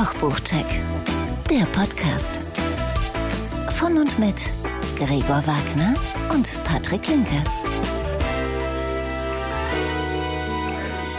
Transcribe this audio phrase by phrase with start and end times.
[0.00, 0.64] Kochbuchcheck,
[1.50, 2.40] der Podcast.
[3.68, 4.34] Von und mit
[4.96, 5.94] Gregor Wagner
[6.32, 7.44] und Patrick Linke.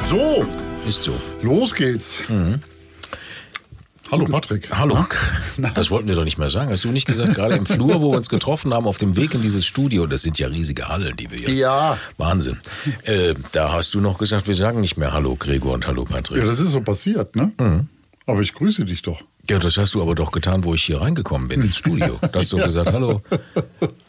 [0.10, 0.44] So,
[0.88, 1.14] Ist so.
[1.44, 2.24] los geht's.
[4.12, 4.72] Hallo Patrick.
[4.76, 5.06] Hallo.
[5.76, 6.72] Das wollten wir doch nicht mehr sagen.
[6.72, 9.36] Hast du nicht gesagt, gerade im Flur, wo wir uns getroffen haben, auf dem Weg
[9.36, 11.54] in dieses Studio, das sind ja riesige Hallen, die wir hier.
[11.54, 11.98] Ja.
[12.18, 12.58] Wahnsinn.
[13.04, 16.16] Äh, da hast du noch gesagt, wir sagen nicht mehr Hallo Gregor und Hallo Ja,
[16.16, 16.44] Patrick.
[16.44, 17.52] das ist so passiert, ne?
[18.32, 19.22] Aber ich grüße dich doch.
[19.50, 22.18] Ja, das hast du aber doch getan, wo ich hier reingekommen bin ins Studio.
[22.22, 23.22] Da hast du gesagt, hallo.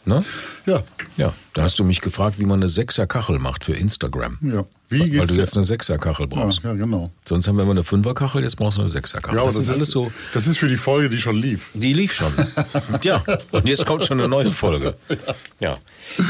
[0.05, 0.23] Ne?
[0.65, 0.83] Ja,
[1.17, 4.37] Ja, da hast du mich gefragt, wie man eine Sechserkachel macht für Instagram.
[4.41, 4.63] ja.
[4.89, 5.41] Wie Weil geht's du dir?
[5.41, 6.61] jetzt eine Sechserkachel Ja, brauchst.
[6.63, 7.11] ja, genau.
[7.27, 9.35] Sonst haben wir immer eine Fünferkachel, jetzt brauchst du eine Sechserkachel.
[9.37, 10.11] Ja, aber das, ist alles so.
[10.35, 11.71] Das ist für die Folge, die schon lief.
[11.73, 12.31] Die lief schon.
[13.03, 14.93] ja, und jetzt kommt schon eine neue Folge.
[15.59, 15.77] Ja.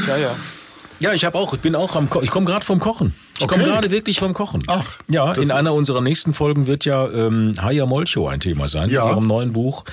[0.08, 0.36] Ja, ja.
[1.04, 3.12] Ja, ich habe auch, ich bin auch am Ko ich komme gerade vom Kochen.
[3.38, 3.70] Ich komme Okay.
[3.72, 4.62] gerade wirklich vom Kochen.
[4.68, 8.88] Ach, Ja, in einer unserer nächsten Folgen wird ja ähm, Haya Molcho ein Thema sein.
[8.88, 9.04] Ja.
[9.04, 9.84] Mit ihrem neuen Buch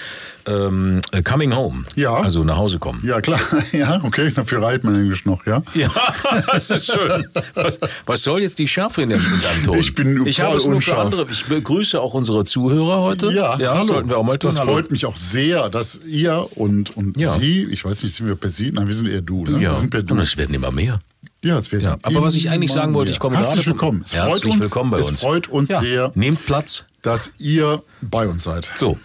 [0.47, 1.85] ähm, äh, Coming Home.
[1.95, 2.13] Ja.
[2.15, 3.01] Also nach Hause kommen.
[3.05, 3.39] Ja, klar.
[3.71, 5.61] Ja, okay, dafür reicht mein Englisch noch, ja?
[5.73, 5.89] Ja,
[6.51, 7.25] das ist schön.
[7.53, 9.21] Was, was soll jetzt die Schärfe in deinem
[9.63, 9.77] Ton?
[9.79, 11.25] Ich bin ich habe es nur für andere.
[11.31, 13.31] Ich begrüße auch unsere Zuhörer heute.
[13.31, 13.83] Ja, hallo.
[13.83, 14.49] sollten wir auch mal tun.
[14.49, 14.73] Das Hallo.
[14.73, 17.37] freut mich auch sehr, dass ihr und, und Ja.
[17.39, 18.71] Sie, ich weiß nicht, sind wir per Sie?
[18.71, 19.53] Nein, wir sind eher du, ne?
[19.61, 20.13] Ja, Wir sind per du.
[20.13, 20.99] und es werden immer mehr.
[21.43, 24.03] Ja, es werden Ja, aber was ich eigentlich sagen wollte, ich komme Herzlich gerade willkommen.
[24.05, 25.21] Es Herzlich freut uns, willkommen bei es uns.
[25.21, 25.79] freut uns Ja.
[25.79, 26.85] sehr, Nehmt Platz.
[27.01, 28.69] dass ihr bei uns seid.
[28.75, 28.99] So,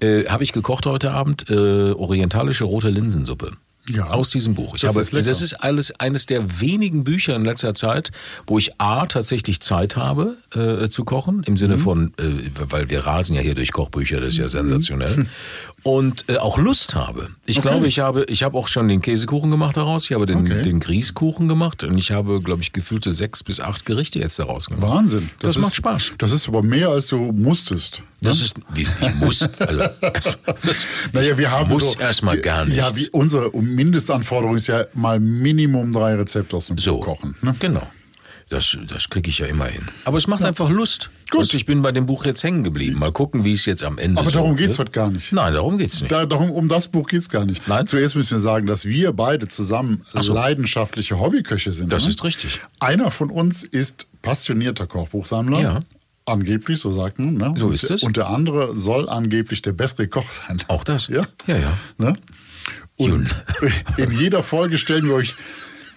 [0.00, 1.54] äh, habe ich gekocht heute Abend äh,
[1.92, 3.52] orientalische rote Linsensuppe.
[3.88, 4.08] Ja.
[4.10, 4.74] Aus diesem Buch.
[4.74, 5.26] Ich Das habe, ist lecker.
[5.26, 8.12] das ist alles eines der wenigen Bücher in letzter Zeit,
[8.46, 11.56] wo ich A tatsächlich Zeit habe äh, zu kochen, im Mhm.
[11.56, 15.26] Sinne von, äh, weil wir rasen ja hier durch Kochbücher, das ist ja sensationell.
[15.82, 17.30] Und äh, auch Lust habe.
[17.46, 17.68] Ich Okay.
[17.68, 20.62] glaube, ich habe, ich habe auch schon den Käsekuchen gemacht daraus, ich habe den, Okay.
[20.62, 24.66] den Grießkuchen gemacht und ich habe, glaube ich, gefühlte sechs bis acht Gerichte jetzt daraus
[24.68, 24.82] gemacht.
[24.90, 25.30] Wahnsinn.
[25.40, 26.12] Das, ist, macht Spaß.
[26.18, 28.02] Das ist aber mehr, als du musstest.
[28.20, 29.78] Das ist, dies- ich muss, also,
[30.62, 32.76] das, Naja, wir haben muss so, erstmal gar nichts.
[32.78, 37.34] Ja, wie unsere Mindestanforderung ist ja mal Minimum drei Rezepte aus dem so kochen.
[37.42, 37.54] Ne?
[37.58, 37.86] Genau.
[38.50, 39.86] Das, das kriege ich ja immer hin.
[40.04, 41.08] Aber es macht einfach Lust.
[41.30, 41.42] Gut.
[41.42, 42.98] Und ich bin bei dem Buch jetzt hängen geblieben.
[42.98, 44.88] Mal gucken, wie es jetzt am Ende Aber so darum geht's wird.
[44.88, 45.32] heute gar nicht.
[45.32, 46.10] Nein, darum geht's nicht.
[46.10, 47.68] Da, darum, um das Buch geht's gar nicht.
[47.68, 47.86] Nein?
[47.86, 50.34] Zuerst müssen wir sagen, dass wir beide zusammen so.
[50.34, 51.92] leidenschaftliche Hobbyköche sind.
[51.92, 52.10] Das ne?
[52.10, 52.58] ist richtig.
[52.80, 55.60] Einer von uns ist passionierter Kochbuchsammler.
[55.60, 55.80] Ja.
[56.26, 57.34] Angeblich, so sagt man.
[57.36, 57.54] Ne?
[57.56, 58.02] So und, ist es.
[58.02, 60.60] Und der andere soll angeblich der bessere Koch sein.
[60.66, 61.06] Auch das?
[61.06, 61.24] Ja.
[61.46, 61.72] Ja, ja.
[61.98, 62.14] Ne?
[62.96, 63.28] Und
[63.96, 65.34] in jeder Folge stellen wir euch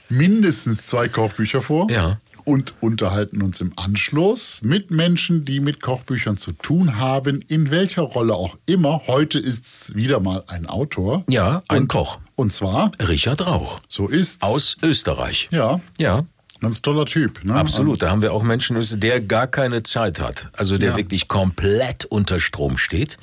[0.09, 1.90] mindestens zwei Kochbücher vor.
[1.90, 2.19] Ja.
[2.46, 8.02] Und unterhalten uns im Anschluss mit Menschen, die mit Kochbüchern zu tun haben, in welcher
[8.04, 9.02] Rolle auch immer.
[9.08, 11.24] Heute ist es wieder mal ein Autor.
[11.30, 12.20] Ja, ein und, Koch.
[12.36, 13.80] Und zwar, Richard Rauch.
[13.88, 14.42] so ist's.
[14.42, 15.48] Aus Österreich.
[15.52, 16.26] Ja, Ja,
[16.59, 17.44] ganz toller Typ.
[17.44, 17.54] Ne?
[17.56, 18.02] absolut.
[18.02, 20.50] Da haben wir auch Menschen, der gar keine Zeit hat.
[20.54, 20.98] Also der Ja.
[20.98, 23.18] wirklich komplett unter Strom steht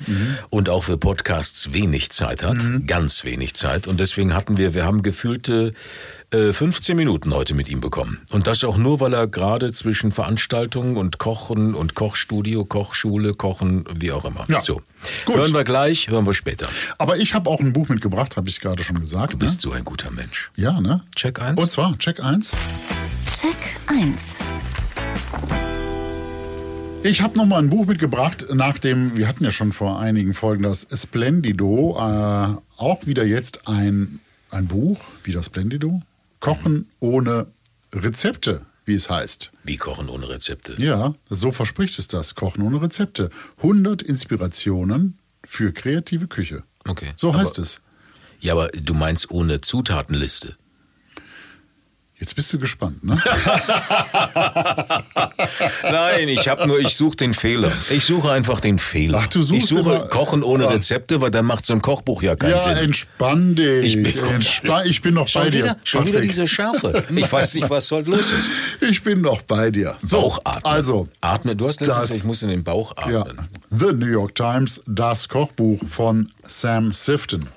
[0.49, 2.57] und auch für Podcasts wenig Zeit hat.
[2.87, 3.87] Ganz wenig Zeit.
[3.87, 5.71] Und deswegen hatten wir, wir haben gefühlte
[6.31, 8.21] äh, 15 Minuten heute mit ihm bekommen.
[8.31, 13.85] Und das auch nur, weil er gerade zwischen Veranstaltungen und Kochen und Kochstudio, Kochschule, Kochen,
[13.93, 14.45] wie auch immer.
[14.47, 14.61] Ja.
[14.61, 14.81] So.
[15.25, 15.35] Gut.
[15.35, 16.67] Hören wir gleich, hören wir später.
[16.97, 19.33] Aber ich habe auch ein Buch mitgebracht, habe ich gerade schon gesagt.
[19.33, 20.51] Du bist so ein guter Mensch.
[20.55, 20.63] ne?
[20.63, 21.03] Ja, ne?
[21.15, 21.61] Check eins.
[21.61, 22.51] Und zwar, Check 1.
[23.33, 24.39] Check 1.
[27.03, 30.61] Ich habe noch mal ein Buch mitgebracht, nachdem wir hatten ja schon vor einigen Folgen
[30.61, 34.19] das Splendido, äh, auch wieder jetzt ein,
[34.51, 36.03] ein Buch, wie das Splendido,
[36.41, 37.47] Kochen ohne
[37.93, 39.51] Rezepte, wie es heißt.
[39.63, 40.75] Wie kochen ohne Rezepte.
[40.81, 43.29] Ja, so verspricht es das, Kochen ohne Rezepte.
[43.57, 46.63] 100 Inspirationen für kreative Küche.
[46.85, 47.13] Okay.
[47.15, 47.79] So Aber- heißt es.
[48.39, 50.55] Ja, aber du meinst ohne Zutatenliste.
[52.21, 53.19] Jetzt bist du gespannt, ne?
[55.83, 57.71] Nein, ich habe nur, ich suche den Fehler.
[57.89, 59.21] Ich suche einfach den Fehler.
[59.23, 60.69] Ach, du suchst Ich suche immer- Kochen ohne Ah.
[60.71, 62.77] Rezepte, weil dann macht so ein Kochbuch ja keinen ja, Sinn.
[62.77, 63.95] entspann dich.
[63.95, 65.63] Ich bin- Entspann, ich bin noch Schon bei dir.
[65.63, 66.29] wieder, schon wieder Patrick.
[66.29, 67.03] diese Schärfe.
[67.09, 68.49] Ich weiß nicht, was heute los ist.
[68.87, 69.95] Ich bin noch bei dir.
[70.03, 70.63] So, Bauchatmen.
[70.71, 71.55] Also, Atme.
[71.55, 73.47] Du hast letztens das- gesagt, ich muss in den Bauch Ja, atmen.
[73.71, 77.47] The New York Times, das Kochbuch von Sam Sifton.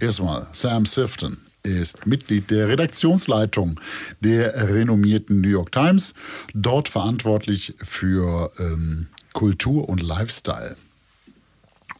[0.00, 1.36] Erstmal, Sam Sifton
[1.76, 3.78] ist Mitglied der Redaktionsleitung
[4.20, 6.14] der renommierten New York Times,
[6.54, 10.76] dort verantwortlich für ähm, Kultur und Lifestyle.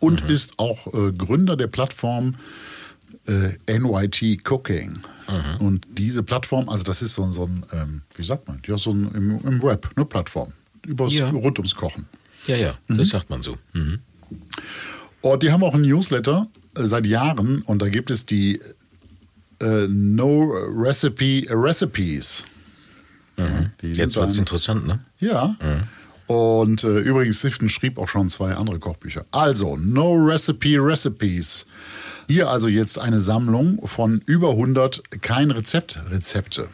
[0.01, 2.37] Und ist auch äh, Gründer der Plattform
[3.27, 5.01] äh, NYT Cooking.
[5.59, 8.79] Und diese Plattform, also das ist so, ein- so ein, ähm, wie sagt man, ja,
[8.79, 10.53] so ein im, im Web, eine Plattform.
[10.87, 11.29] Übers, Ja.
[11.29, 12.07] Rund ums Kochen.
[12.47, 13.59] Ja, ja, das sagt man so.
[13.75, 13.99] Mhm.
[15.21, 18.61] Und die haben auch einen Newsletter äh, seit Jahren und da gibt es die
[19.61, 22.45] äh, No Recipe Recipes.
[23.39, 23.47] Ja,
[23.83, 24.99] die Jetzt wird's ein- interessant, ne?
[25.21, 25.57] Ja.
[26.27, 29.25] Und äh, übrigens, Sifton schrieb auch schon zwei andere Kochbücher.
[29.31, 31.67] Also, No Recipe Recipes.
[32.27, 36.69] Hier also jetzt eine Sammlung von über 100 kein Rezept Rezepte.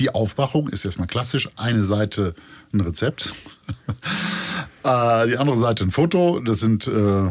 [0.00, 1.48] Die Aufmachung ist erstmal klassisch.
[1.56, 2.34] Eine Seite
[2.72, 3.32] ein Rezept,
[4.84, 6.40] äh, die andere Seite ein Foto.
[6.40, 7.28] Das sind äh,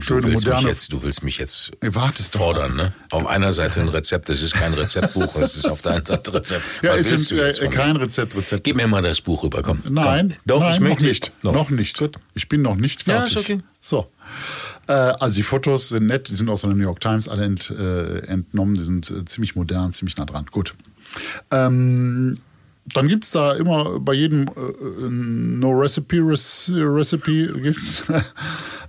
[0.00, 0.68] schöne moderne.
[0.68, 2.92] jetzt, du willst mich jetzt wartest fordern, ne?
[3.10, 6.34] Auf einer Seite ein Rezept, das ist kein Rezeptbuch, das ist auf der anderen Seite
[6.34, 6.62] Rezept.
[6.82, 8.64] Ja, Was es du jetzt äh, kein Rezept Rezept.
[8.64, 9.80] Gib mir mal das Buch rüber, komm.
[9.88, 10.38] Nein, komm.
[10.46, 11.32] Doch, nein, ich noch möchte nicht.
[11.42, 11.96] Noch, Noch nicht.
[11.98, 12.16] Gut.
[12.34, 13.36] Ich bin noch nicht Ja, fertig.
[13.36, 13.60] ist okay.
[13.80, 14.10] So.
[14.88, 17.70] Äh, also die Fotos sind nett, die sind aus der New York Times alle ent,
[17.70, 20.46] äh, entnommen, die sind äh, ziemlich modern, ziemlich nah dran.
[20.50, 20.74] Gut.
[21.50, 22.38] Ähm,
[22.92, 24.50] dann gibt es da immer bei jedem äh,
[25.08, 28.04] No Recipe Rec- Recipe gibt's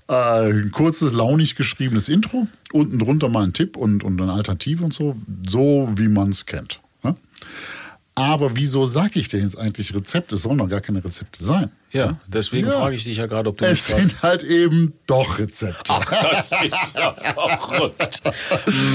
[0.10, 4.84] äh, ein kurzes, launig geschriebenes Intro, unten drunter mal ein Tipp und, und eine Alternative
[4.84, 5.16] und so,
[5.48, 6.80] so wie man es kennt.
[7.04, 7.16] Ne?
[8.16, 10.36] Aber wieso sage ich denn jetzt eigentlich Rezepte?
[10.36, 11.70] Es sollen doch gar keine Rezepte sein.
[11.92, 12.74] Ja, deswegen Ja.
[12.74, 15.94] frage ich dich ja gerade, ob du Es grad- sind halt eben doch Rezepte.
[15.94, 18.22] Ach, das ist ja verrückt.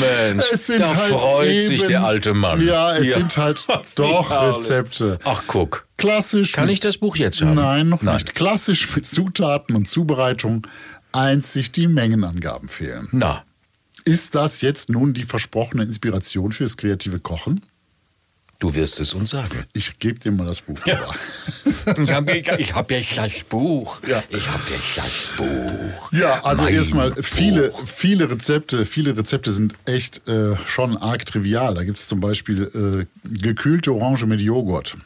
[0.00, 2.66] Mensch, Es sind da halt freut eben, sich der alte Mann.
[2.66, 4.30] Ja, es sind halt doch.
[4.56, 5.18] Rezepte.
[5.24, 5.86] Ach, guck.
[5.98, 6.52] Klassisch.
[6.52, 7.54] Kann mit- ich das Buch jetzt haben?
[7.54, 8.16] Nein, noch Nein.
[8.16, 8.34] nicht.
[8.34, 10.66] Klassisch mit Zutaten und Zubereitung.
[11.12, 13.08] Einzig die Mengenangaben fehlen.
[13.12, 13.44] Na,
[14.04, 17.62] Ist das jetzt nun die versprochene Inspiration fürs kreative Kochen?
[18.58, 19.64] du wirst es uns sagen.
[19.72, 20.78] Ich gebe dir mal das Buch.
[20.86, 21.12] rüber.
[22.00, 24.00] Ich habe ich hab jetzt das Buch.
[24.06, 24.22] Ja.
[24.28, 26.12] Ich habe jetzt das Buch.
[26.12, 27.86] Ja, also Mein erstmal viele, Buch.
[27.88, 31.74] viele Rezepte, viele Rezepte sind echt äh, schon arg trivial.
[31.74, 34.96] Da gibt es zum Beispiel äh, gekühlte Orange mit Joghurt,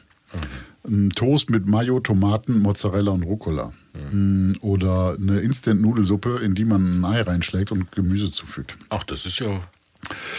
[0.87, 3.73] ein Toast mit Mayo, Tomaten, Mozzarella und Rucola.
[4.11, 8.77] Mm, Oder eine Instant-Nudelsuppe, in die man ein Ei reinschlägt und Gemüse zufügt.
[8.89, 9.61] Ach, das ist ja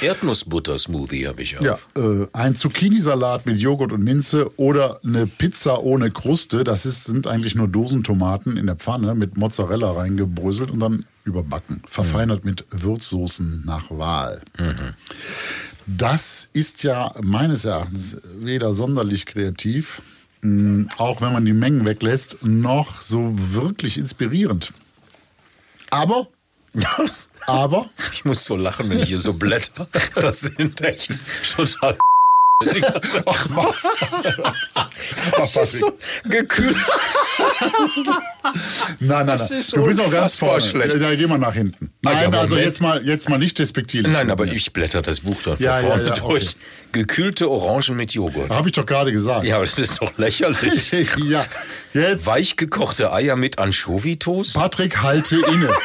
[0.02, 1.62] Erdnussbutter-Smoothie habe ich auch.
[1.62, 6.64] Ja, äh, ein Zucchini-Salat mit Joghurt und Minze oder eine Pizza ohne Kruste.
[6.64, 11.82] Das ist, sind eigentlich nur Dosentomaten in der Pfanne mit Mozzarella reingebröselt und dann überbacken.
[11.88, 14.42] Verfeinert mit Würzsoßen nach Wahl.
[15.86, 20.02] Das ist ja meines Erachtens weder sonderlich kreativ,
[20.98, 24.72] auch wenn man die Mengen weglässt, noch so wirklich inspirierend.
[25.90, 26.28] Aber,
[27.48, 29.88] aber, Ich muss so lachen, wenn ich hier so blätter.
[30.16, 31.22] Das sind echt
[31.56, 31.98] total.
[33.26, 33.88] Ach was,
[35.38, 36.76] Das ist so gekühlt.
[39.00, 39.64] Nein, nein, nein.
[39.72, 40.62] du bist auch ganz vorne.
[40.62, 40.96] schlecht.
[41.00, 41.92] Da, gehen wir nach hinten.
[42.04, 42.66] Also, Nein, ja, also Moment.
[42.66, 44.12] jetzt mal, jetzt mal nicht despektierlich.
[44.12, 46.56] Nein, aber ich blätter das Buch dann von Ja, ja, vorne ja, durch.
[46.94, 48.50] Gekühlte Orangen mit Joghurt.
[48.50, 49.46] Habe ich doch gerade gesagt.
[49.46, 50.92] Ja, aber das ist doch lächerlich.
[51.26, 51.46] ja.
[51.94, 54.56] Jetzt, Weich gekochte Eier mit Anchovitoast?
[54.56, 55.76] Patrick, halte inne.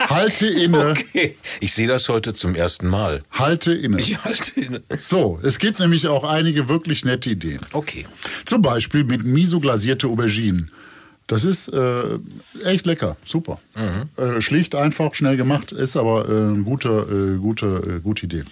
[0.00, 0.90] Halte inne.
[0.90, 1.36] Okay.
[1.60, 3.22] Ich sehe das heute zum ersten Mal.
[3.30, 4.00] Halte inne.
[4.00, 4.80] Ich halte ihn.
[4.96, 7.60] So, es gibt nämlich auch einige wirklich nette Ideen.
[7.72, 8.06] Okay.
[8.44, 10.70] Zum Beispiel mit miso glasierte Auberginen.
[11.26, 12.18] Das ist äh,
[12.64, 13.60] echt lecker, super.
[14.16, 18.42] Äh, schlicht, einfach, schnell gemacht, ist aber äh, eine gute, äh, gute, äh, gute Idee.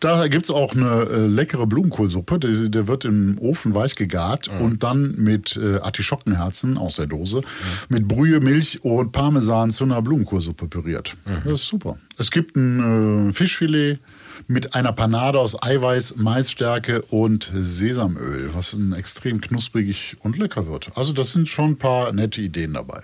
[0.00, 2.38] Da gibt es auch eine äh, leckere Blumenkohlsuppe.
[2.38, 7.42] Der, der wird im Ofen weich gegart und dann mit äh, Artischockenherzen aus der Dose,
[7.88, 11.16] mit Brühe, Milch und Parmesan zu einer Blumenkohlsuppe püriert.
[11.44, 11.98] Das ist super.
[12.18, 13.98] Es gibt ein äh, Fischfilet
[14.46, 20.90] mit einer Panade aus Eiweiß, Maisstärke und Sesamöl, was ein extrem knusprig und lecker wird.
[20.96, 23.02] Also das sind schon ein paar nette Ideen dabei.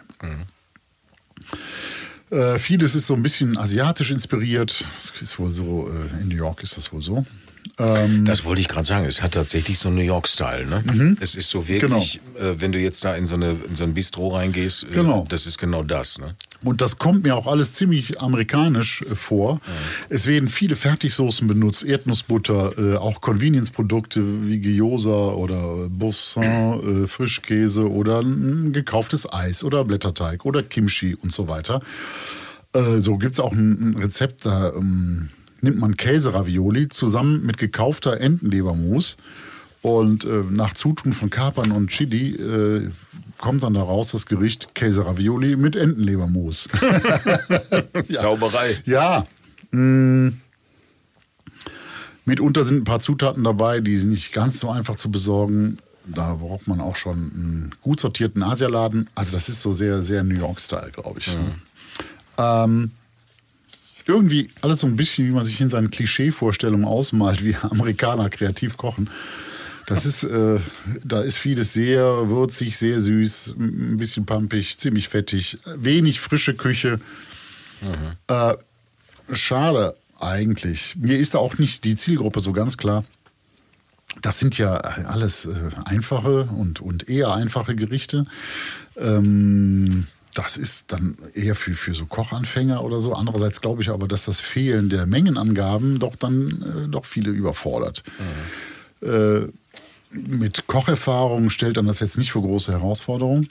[2.30, 4.84] Äh, vieles ist so ein bisschen asiatisch inspiriert.
[4.99, 7.25] Das ist wohl so, äh, in New York ist das wohl so.
[7.78, 9.04] Ähm, Das wollte ich gerade sagen.
[9.04, 10.66] Es hat tatsächlich so New York-Style.
[10.66, 11.16] Ne?
[11.20, 13.94] Es ist so wirklich, äh, wenn du jetzt da in so, eine, in so ein
[13.94, 15.25] Bistro reingehst, äh, Genau.
[15.28, 16.18] das ist genau das.
[16.18, 16.34] Ne?
[16.62, 19.61] Und das kommt mir auch alles ziemlich amerikanisch äh, vor.
[20.09, 27.90] Es werden viele Fertigsoßen benutzt, Erdnussbutter, äh, auch Convenience-Produkte wie Gyoza oder Boursin, äh, Frischkäse
[27.90, 31.81] oder ein gekauftes Eis oder Blätterteig oder Kimchi und so weiter.
[32.73, 35.31] Äh, so gibt es auch ein, ein Rezept, da ähm,
[35.62, 39.17] nimmt man Käseravioli zusammen mit gekaufter Entenlebermus
[39.83, 42.90] und äh, nach Zutun von Kapern und Chili äh,
[43.40, 46.68] kommt dann daraus das Gericht Käseravioli mit Entenlebermus.
[48.12, 48.76] Zauberei.
[48.85, 49.25] Ja.
[49.70, 50.32] mh,
[52.25, 55.78] Mitunter sind ein paar Zutaten dabei, die sind nicht ganz so einfach zu besorgen.
[56.06, 59.09] Da braucht man auch schon einen gut sortierten Asialaden.
[59.14, 61.37] Also das ist so sehr, sehr New York-Style, glaube ich.
[62.38, 62.90] Ähm,
[64.06, 68.76] irgendwie alles so ein bisschen, wie man sich in seinen Klischee-Vorstellungen ausmalt, wie Amerikaner kreativ
[68.76, 69.09] kochen.
[69.90, 70.61] Das ist, äh,
[71.02, 77.00] da ist vieles sehr würzig, sehr süß, ein bisschen pampig, ziemlich fettig, wenig frische Küche.
[78.28, 78.54] Äh,
[79.32, 80.94] schade eigentlich.
[80.97, 83.04] Mir ist da auch nicht die Zielgruppe so ganz klar.
[84.23, 88.26] Das sind ja alles äh, einfache und, und eher einfache Gerichte.
[88.97, 93.12] Ähm, das ist dann eher für, für so Kochanfänger oder so.
[93.14, 98.04] Andererseits glaube ich aber, dass das Fehlen der Mengenangaben doch dann äh, doch viele überfordert.
[99.02, 99.09] Mhm.
[99.09, 99.60] Äh,
[100.11, 103.49] mit Kocherfahrung stellt dann das jetzt nicht für große Herausforderungen.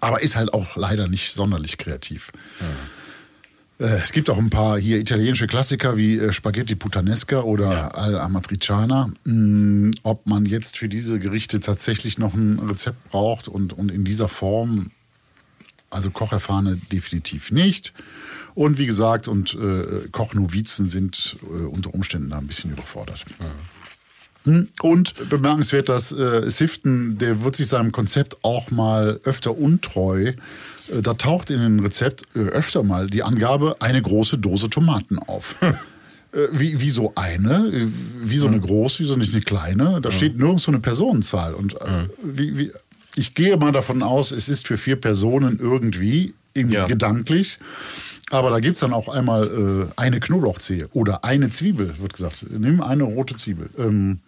[0.00, 2.32] Aber ist halt auch leider nicht sonderlich kreativ.
[2.60, 2.66] Mhm.
[3.86, 7.88] Äh, es gibt auch ein paar hier italienische Klassiker wie äh, Spaghetti Puttanesca oder ja.
[7.88, 9.10] Al Amatriciana.
[9.24, 14.04] Hm, ob man jetzt für diese Gerichte tatsächlich noch ein Rezept braucht und, und in
[14.04, 14.90] dieser Form
[15.90, 17.92] also Kocherfahrene definitiv nicht.
[18.54, 23.24] Und wie gesagt, und äh, Kochnovizen sind äh, unter Umständen da ein bisschen überfordert.
[23.38, 23.44] Mhm.
[24.82, 30.28] Und bemerkenswert, dass äh, Sifton, der wird sich seinem Konzept auch mal öfter untreu.
[30.28, 30.34] Äh,
[31.02, 35.56] da taucht in dem Rezept äh, öfter mal die Angabe, eine große Dose Tomaten auf.
[35.60, 35.74] Hm.
[36.50, 37.90] Wie, wie so eine,
[38.22, 40.00] wie so eine große, wie so nicht eine kleine.
[40.00, 40.16] Da hm.
[40.16, 41.52] steht nirgends so eine Personenzahl.
[41.52, 42.72] Und äh, wie, wie,
[43.16, 46.86] ich gehe mal davon aus, es ist für vier Personen irgendwie ja.
[46.86, 47.58] gedanklich.
[48.32, 52.46] Aber da gibt es dann auch einmal äh, eine Knoblauchzehe oder eine Zwiebel, wird gesagt.
[52.48, 53.68] Nimm eine rote Zwiebel.
[53.78, 54.20] Ähm,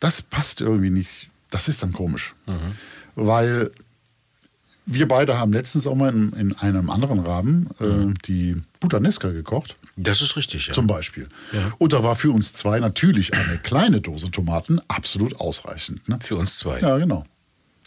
[0.00, 1.28] das passt irgendwie nicht.
[1.50, 2.34] Das ist dann komisch.
[2.46, 2.74] Mhm.
[3.14, 3.70] Weil
[4.86, 8.14] wir beide haben letztens auch mal in, in einem anderen Rahmen äh, mhm.
[8.26, 9.76] die Butanesca gekocht.
[9.96, 10.72] Das ist richtig, ja.
[10.72, 11.28] Zum Beispiel.
[11.52, 11.72] Ja.
[11.78, 16.08] Und da war für uns zwei natürlich eine kleine Dose Tomaten absolut ausreichend.
[16.08, 16.18] Ne?
[16.20, 16.80] Für uns zwei.
[16.80, 17.24] Ja, genau.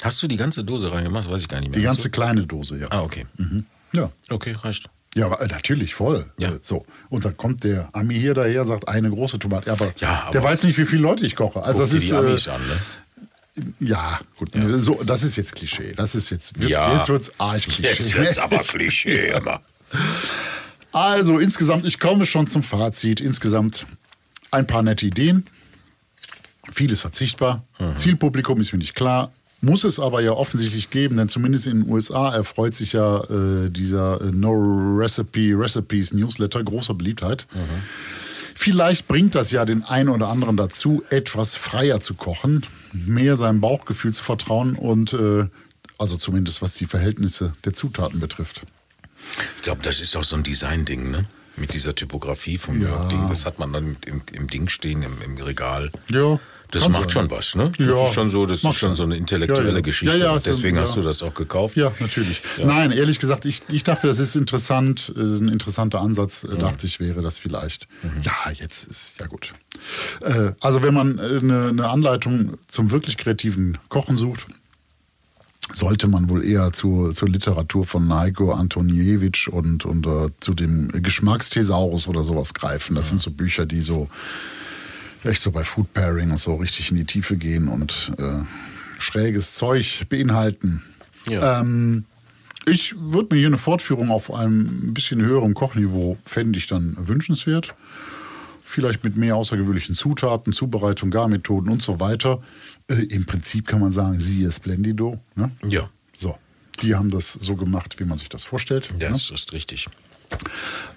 [0.01, 1.29] Hast du die ganze Dose reingemacht?
[1.29, 1.79] Weiß ich gar nicht mehr.
[1.79, 2.88] Die ganze kleine Dose, ja.
[2.89, 3.25] Ah, okay.
[3.38, 3.65] Mhm.
[3.91, 4.10] Ja.
[4.29, 4.89] Okay, reicht.
[5.15, 6.25] Ja, äh, natürlich, voll.
[6.38, 6.50] Ja.
[6.50, 6.86] Äh, so.
[7.10, 9.72] Und dann kommt der Ami hier daher, sagt eine große Tomate.
[9.72, 11.63] Aber, ja, aber der weiß nicht, wie viele Leute ich koche.
[11.63, 12.77] Also das ist, die Amis äh, an, ne?
[13.80, 14.56] Ja, gut.
[14.56, 14.77] Ja.
[14.77, 15.94] So, das ist jetzt Klischee.
[15.96, 16.96] Das ist jetzt, wird's, ja.
[16.96, 17.84] jetzt wird's arg Klischee.
[17.84, 19.62] Jetzt wird's aber Klischee immer.
[20.94, 23.20] Also insgesamt, ich komme schon zum Fazit.
[23.20, 23.86] Insgesamt
[24.51, 25.46] ein paar nette Ideen.
[26.72, 27.63] Vieles verzichtbar.
[27.80, 27.94] Mhm.
[27.96, 29.32] Zielpublikum ist mir nicht klar.
[29.62, 33.70] Muss es aber ja offensichtlich geben, denn zumindest in den USA erfreut sich ja äh,
[33.70, 34.53] dieser äh, No
[34.98, 37.46] Recipe Recipes Newsletter großer Beliebtheit.
[37.53, 37.84] Mhm.
[38.56, 43.62] Vielleicht bringt das ja den einen oder anderen dazu, etwas freier zu kochen, mehr seinem
[43.62, 45.46] Bauchgefühl zu vertrauen und äh,
[45.98, 48.63] also zumindest was die Verhältnisse der Zutaten betrifft.
[49.58, 51.25] Ich glaube, das ist auch so ein Design-Ding, ne?
[51.58, 53.08] Mit dieser Typografie vom ja.
[53.10, 53.27] Ding.
[53.27, 55.91] Das hat man dann im, im Ding stehen, im, im Regal.
[56.10, 56.39] Ja.
[56.72, 57.70] Das Kann macht schon was, ne?
[57.78, 59.82] Das ja, ist schon so, das ist schon so eine intellektuelle ja, ja.
[59.82, 60.18] Geschichte.
[60.18, 61.75] Ja, Deswegen hast du das auch gekauft.
[61.75, 62.42] Ja, natürlich.
[62.63, 66.60] Nein, ehrlich gesagt, ich, ich dachte, das ist interessant, das ist ein interessanter Ansatz, mhm.
[66.60, 67.90] dachte ich, wäre das vielleicht.
[68.04, 68.22] Mhm.
[68.24, 69.54] Ja, jetzt ist, ja gut.
[70.22, 74.48] Äh, also wenn man eine, eine Anleitung zum wirklich kreativen Kochen sucht,
[75.74, 80.90] sollte man wohl eher zur, zur Literatur von Heiko Antoniewicz und, und uh, zu dem
[80.92, 82.96] Geschmacksthesaurus oder sowas greifen.
[82.96, 84.10] Das sind so Bücher, die so
[85.24, 88.44] echt so bei Food Pairing und so richtig in die Tiefe gehen und äh,
[89.00, 90.84] schräges Zeug beinhalten.
[91.28, 91.62] Ja.
[91.62, 92.06] Ähm,
[92.66, 97.74] ich würde mir hier eine Fortführung auf einem bisschen höherem Kochniveau fände ich dann wünschenswert.
[98.63, 102.42] Vielleicht mit mehr außergewöhnlichen Zutaten, Zubereitung, Garmethoden und so weiter.
[102.88, 105.20] Äh, Im Prinzip kann man sagen, siehe Splendido.
[105.36, 105.51] Ne?
[105.68, 105.90] Ja.
[106.20, 106.38] So.
[106.82, 108.90] Die haben das so gemacht, wie man sich das vorstellt.
[108.98, 109.13] Ja, ne?
[109.13, 109.88] das ist richtig.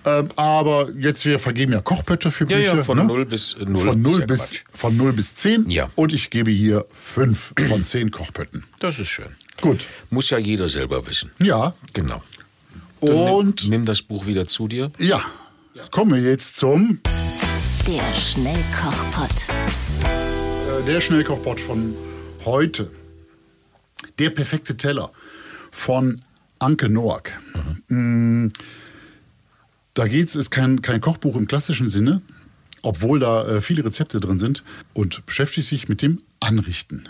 [0.07, 2.61] Ähm, aber jetzt, wir vergeben ja Kochbötte für Bücher.
[2.61, 3.05] Ja, ja von ne?
[3.05, 3.87] 0 bis 0.
[3.87, 5.71] Von 0 bis, von 0 bis 10.
[5.71, 5.91] Ja.
[5.95, 8.65] Und ich gebe hier 5 von 10 Kochbötten.
[8.81, 9.35] Das ist schön.
[9.61, 9.87] Gut.
[10.11, 11.31] Muss ja jeder selber wissen.
[11.41, 11.75] Ja.
[11.95, 12.23] Genau.
[13.01, 14.91] Dann und nimm, nimm, das Buch wieder zu dir.
[14.99, 15.21] Ja.
[15.91, 17.01] Kommen wir jetzt zum
[17.87, 19.31] Der Schnellkochpott.
[20.03, 21.95] Äh, der Schnellkochpott von
[22.45, 22.91] heute.
[24.19, 25.11] Der perfekte Teller
[25.71, 26.21] von
[26.59, 27.33] Anke Noack.
[27.89, 28.45] Mhm.
[28.45, 28.53] Mm,
[29.95, 32.21] da geht's, ist kein, kein Kochbuch im klassischen Sinne,
[32.83, 37.09] obwohl da äh, viele Rezepte drin sind und beschäftigt sich mit dem Anrichten.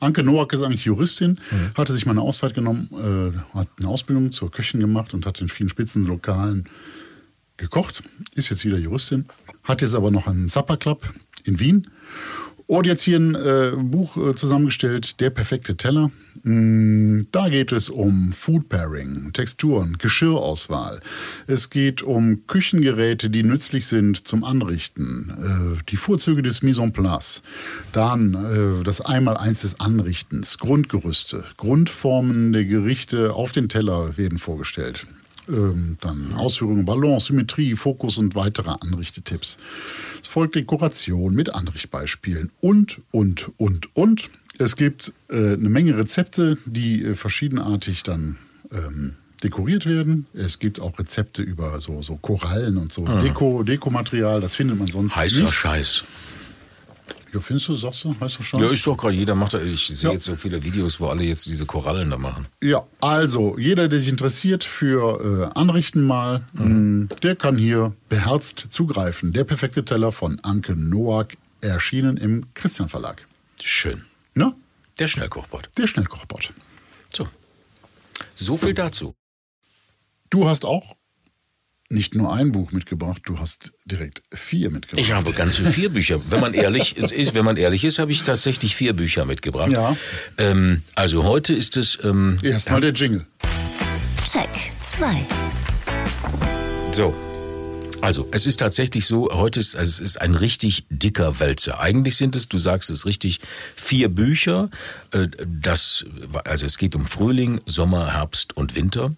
[0.00, 1.74] Anke Noack ist eigentlich Juristin, mhm.
[1.76, 5.40] hatte sich mal eine Auszeit genommen, äh, hat eine Ausbildung zur Köchin gemacht und hat
[5.40, 6.68] in vielen Spitzenlokalen
[7.56, 8.02] gekocht,
[8.34, 9.26] ist jetzt wieder Juristin,
[9.62, 11.12] hat jetzt aber noch einen Supper Club
[11.44, 11.86] in Wien
[12.66, 16.10] und jetzt hier ein äh, Buch äh, zusammengestellt, Der perfekte Teller.
[16.42, 21.00] Mm, da geht es um Food Pairing, Texturen, Geschirrauswahl.
[21.46, 25.76] Es geht um Küchengeräte, die nützlich sind zum Anrichten.
[25.78, 27.42] Äh, die Vorzüge des Mise en place.
[27.92, 35.06] Dann äh, das Einmaleins des Anrichtens, Grundgerüste, Grundformen der Gerichte auf den Teller werden vorgestellt.
[35.48, 39.58] Ähm, dann Ausführungen, Balance, Symmetrie, Fokus und weitere Anrichtetipps.
[40.22, 44.30] Es folgt Dekoration mit Anrichtbeispielen und, und, und, und.
[44.58, 48.38] Es gibt äh, eine Menge Rezepte, die äh, verschiedenartig dann
[48.70, 50.26] ähm, dekoriert werden.
[50.34, 53.20] Es gibt auch Rezepte über so, so Korallen und so ah.
[53.20, 54.40] Deko, Dekomaterial.
[54.40, 55.54] Das findet man sonst Heißer nicht.
[55.54, 56.04] Scheiß.
[57.32, 58.60] Ja, findest du, sagst du, heißt das schon?
[58.62, 60.12] Ja, ist doch gerade, jeder macht, da- ich sehe Ja.
[60.12, 62.46] jetzt so viele Videos, wo alle jetzt diese Korallen da machen.
[62.62, 68.66] Ja, also jeder, der sich interessiert für äh, Anrichten mal, mh, der kann hier beherzt
[68.70, 69.32] zugreifen.
[69.32, 73.26] Der perfekte Teller von Anke Noack, erschienen im Christian Verlag.
[73.62, 74.02] Schön.
[74.34, 74.52] Ne?
[74.98, 75.70] Der Schnellkochbot.
[75.78, 76.52] Der Schnellkochbot.
[77.14, 77.26] So.
[78.36, 79.14] So viel dazu.
[80.28, 80.96] Du hast auch
[81.92, 85.04] nicht nur ein Buch mitgebracht, du hast direkt vier mitgebracht.
[85.06, 86.20] Ich habe ganze vier Bücher.
[86.30, 89.70] Wenn man ehrlich ist, wenn man ehrlich ist, habe ich tatsächlich vier Bücher mitgebracht.
[89.70, 89.96] Ja.
[90.38, 91.98] Ähm, also heute ist es.
[92.02, 93.26] Ähm, Erstmal der Jingle.
[94.24, 94.48] Check
[94.80, 95.26] 2.
[96.92, 97.14] So.
[98.00, 101.78] Also, es ist tatsächlich so, heute ist, also es ist ein richtig dicker Wälzer.
[101.78, 103.38] Eigentlich sind es, du sagst es richtig,
[103.76, 104.70] vier Bücher.
[105.12, 106.04] Äh, Das,
[106.44, 109.12] also es geht um Frühling, Sommer, Herbst und Winter.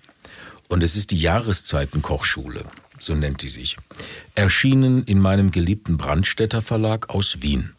[0.68, 2.62] Und es ist die Jahreszeiten-Kochschule,
[2.98, 3.76] so nennt die sich.
[4.34, 7.72] Erschienen in meinem geliebten Brandstätter Verlag aus Wien.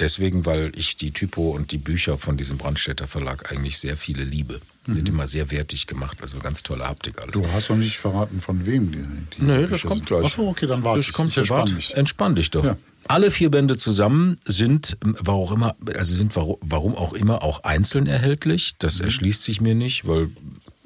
[0.00, 4.24] Deswegen, weil ich die Typo und die Bücher von diesem Brandstätter Verlag eigentlich sehr viele
[4.24, 4.60] liebe.
[4.86, 7.32] Sind immer sehr wertig gemacht, also ganz tolle Haptik alles.
[7.32, 8.98] Du hast noch nicht verraten, von wem die,
[9.38, 10.06] die Nee, das Bücher kommt sind.
[10.08, 10.24] gleich.
[10.26, 11.12] Achso, okay, dann warte Das ich.
[11.14, 11.94] kommt ich entspann mich.
[11.94, 12.64] Entspann dich doch.
[12.64, 12.76] Ja.
[13.08, 17.42] Alle vier Bände zusammen sind, ähm, warum auch immer, also sind warum, warum auch immer
[17.42, 18.74] auch einzeln erhältlich.
[18.78, 19.04] Das Mhm.
[19.06, 20.30] erschließt sich mir nicht, weil,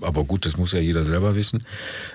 [0.01, 1.65] aber gut, das muss ja jeder selber wissen.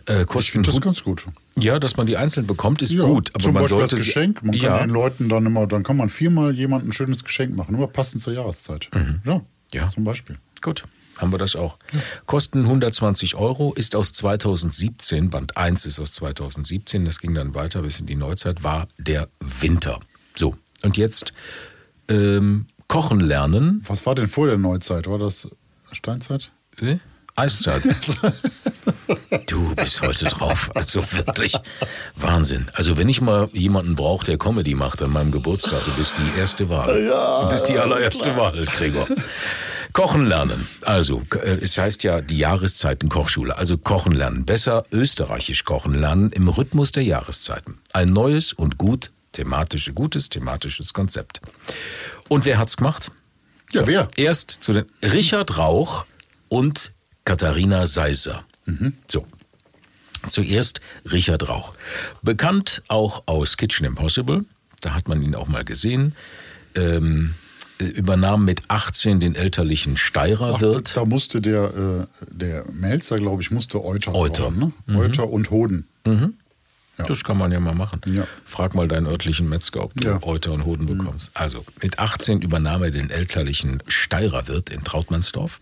[0.07, 1.25] Äh, Ich kosten finde das ganz gut.
[1.57, 3.31] ja, dass man die einzeln bekommt, ist Ja, gut.
[3.33, 4.43] Aber zum man Beispiel sollte als Geschenk.
[4.43, 7.55] Man kann ja, den Leuten dann immer, dann kann man viermal jemandem ein schönes Geschenk
[7.55, 8.89] machen, immer passend zur Jahreszeit.
[8.93, 9.41] Ja, Mhm.
[9.73, 9.89] Ja.
[9.89, 10.37] zum Beispiel.
[10.61, 10.83] Gut,
[11.17, 11.77] haben wir das auch.
[12.25, 17.81] Kosten 120 Euro, ist aus 2017, Band 1 ist aus 2017, das ging dann weiter
[17.81, 19.99] bis in die Neuzeit, war der Winter.
[20.35, 21.33] So, und jetzt
[22.07, 23.81] ähm, kochen lernen.
[23.87, 25.07] Was war denn vor der Neuzeit?
[25.07, 25.47] War das
[25.91, 26.51] Steinzeit?
[26.79, 26.97] Äh?
[27.35, 27.83] Eiszeit.
[29.47, 30.71] Du bist heute drauf.
[30.75, 31.55] Also wirklich
[32.15, 32.67] Wahnsinn.
[32.73, 36.39] Also wenn ich mal jemanden brauche, der Comedy macht an meinem Geburtstag, du bist die
[36.39, 37.03] erste Wahl.
[37.03, 39.07] du bist die allererste Wahl, Gregor.
[39.91, 40.67] Kochen lernen.
[40.83, 43.55] Also, äh, es heißt ja die Jahreszeiten-Kochschule.
[43.55, 44.45] Also kochen lernen.
[44.45, 47.79] Besser österreichisch kochen lernen im Rhythmus der Jahreszeiten.
[47.93, 51.41] Ein neues und gut thematische, gutes thematisches Konzept.
[52.27, 53.11] Und wer hat's gemacht?
[53.71, 54.07] Ja, wer?
[54.15, 56.05] Erst zu den Richard Rauch
[56.47, 56.91] und
[57.25, 58.43] Katharina Seiser.
[59.07, 59.25] So.
[60.27, 60.79] Zuerst
[61.11, 61.75] Richard Rauch.
[62.21, 64.45] Bekannt auch aus Kitchen Impossible.
[64.81, 66.15] Da hat man ihn auch mal gesehen.
[66.75, 67.35] Ähm,
[67.79, 70.95] äh, übernahm mit 18 den elterlichen Steirer Ach, Wirt.
[70.95, 74.13] da musste der, äh, der Melzer, glaube ich, musste Euter.
[74.15, 74.51] Euter.
[74.51, 74.97] Bauen, ne?
[74.97, 75.87] Euter und Hoden.
[76.97, 78.01] Das kann man ja mal machen.
[78.05, 78.27] Ja.
[78.45, 80.23] Frag mal deinen örtlichen Metzger, ob du Ja.
[80.23, 81.31] Euter und Hoden bekommst.
[81.33, 85.59] Also, mit 18 übernahm er den elterlichen Steirerwirt in Trautmannsdorf.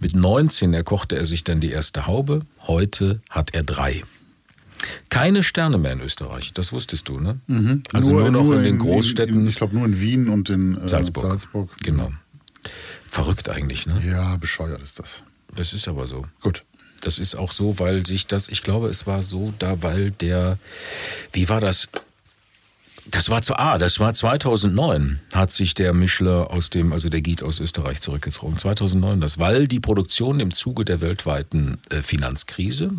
[0.00, 2.40] Mit 19 erkochte er sich dann die erste Haube.
[2.66, 4.02] Heute hat er drei.
[5.08, 7.40] Keine Sterne mehr in Österreich, das wusstest du, ne?
[7.92, 9.40] Also nur, noch in den Großstädten.
[9.40, 11.24] In, ich glaube nur in Wien und in äh, Salzburg.
[11.26, 11.70] Salzburg.
[11.82, 12.12] Genau.
[13.08, 14.02] Verrückt eigentlich, ne?
[14.06, 15.22] Ja, bescheuert ist das.
[15.54, 16.22] Das ist aber so.
[16.42, 16.62] Gut.
[17.00, 20.58] Das ist auch so, weil sich das, ich glaube, es war so da, weil der,
[21.32, 21.88] wie war das?
[23.08, 27.20] Das war zu, ah, das war 2009, hat sich der Mischler aus dem, also der
[27.20, 28.58] Giet aus Österreich zurückgezogen.
[28.58, 32.90] 2009, das, weil die Produktion im Zuge der weltweiten äh, Finanzkrise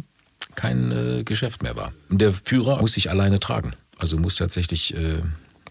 [0.55, 1.91] kein äh, Geschäft mehr war.
[2.09, 3.73] Der Führer muss sich alleine tragen.
[3.97, 5.21] Also muss tatsächlich äh,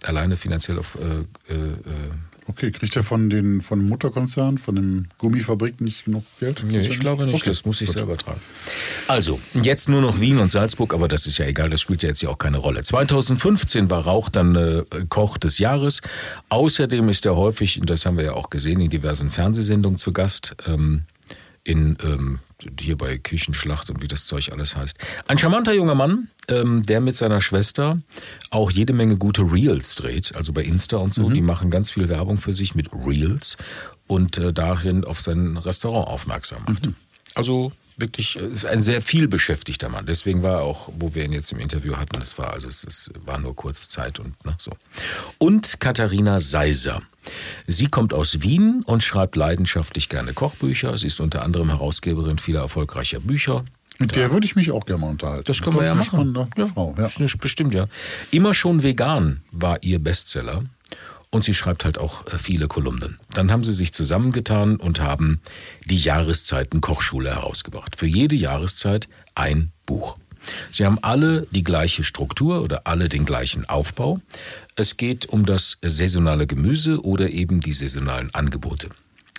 [0.02, 2.10] alleine finanziell auf, äh, äh, äh,
[2.48, 6.64] Okay, kriegt er von den von dem Mutterkonzern, von dem Gummifabrik nicht genug Geld?
[6.68, 7.96] Nee, ich glaube nicht, Okay, das muss ich gut.
[7.98, 8.40] selber tragen.
[9.08, 12.08] Also, jetzt nur noch Wien und Salzburg, aber das ist ja egal, das spielt ja
[12.10, 12.82] jetzt ja auch keine Rolle.
[12.82, 16.02] 2015 war Rauch dann äh, Koch des Jahres.
[16.48, 20.12] Außerdem ist er häufig, und das haben wir ja auch gesehen, in diversen Fernsehsendungen zu
[20.12, 20.54] Gast.
[20.66, 21.02] Ähm,
[21.66, 22.38] in ähm,
[22.80, 24.96] hier bei Küchenschlacht und wie das Zeug alles heißt.
[25.26, 28.00] Ein charmanter junger Mann, ähm, der mit seiner Schwester
[28.50, 31.28] auch jede Menge gute Reels dreht, also bei Insta und so.
[31.28, 33.56] Die machen ganz viel Werbung für sich mit Reels
[34.06, 36.88] und äh, darin auf sein Restaurant aufmerksam macht.
[37.34, 40.06] Also wirklich äh, ein sehr viel beschäftigter Mann.
[40.06, 42.84] Deswegen war er auch, wo wir ihn jetzt im Interview hatten, das war also es,
[42.84, 44.72] es war nur kurz Zeit und ne, so.
[45.38, 47.02] Und Katharina Seiser.
[47.66, 50.96] Sie kommt aus Wien und schreibt leidenschaftlich gerne Kochbücher.
[50.96, 53.64] Sie ist unter anderem Herausgeberin vieler erfolgreicher Bücher.
[53.98, 55.44] Mit der würde ich mich auch gerne mal unterhalten.
[55.46, 56.06] Das können wir ja machen.
[56.06, 56.94] Spannende Frau.
[56.98, 57.08] Ja.
[57.40, 57.86] Bestimmt, ja.
[58.30, 60.64] Immer schon vegan war ihr Bestseller.
[61.30, 63.18] Und sie schreibt halt auch äh, viele Kolumnen.
[63.32, 65.40] Dann haben sie sich zusammengetan und haben
[65.84, 67.96] die Jahreszeiten-Kochschule herausgebracht.
[67.96, 70.18] Für jede Jahreszeit ein Buch.
[70.70, 74.20] Sie haben alle die gleiche Struktur oder alle den gleichen Aufbau.
[74.76, 78.90] Es geht um das saisonale Gemüse oder eben die saisonalen Angebote.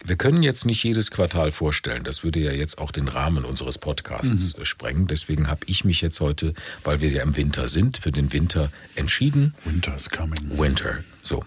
[0.07, 2.05] Wir können jetzt nicht jedes Quartal vorstellen.
[2.05, 5.05] Das würde ja jetzt auch den Rahmen unseres Podcasts äh, sprengen.
[5.07, 6.53] Deswegen habe ich mich jetzt heute,
[6.85, 9.53] weil wir ja im Winter sind, für den Winter entschieden.
[9.65, 10.57] Winter is coming.
[10.57, 10.99] Winter.
[11.23, 11.43] So.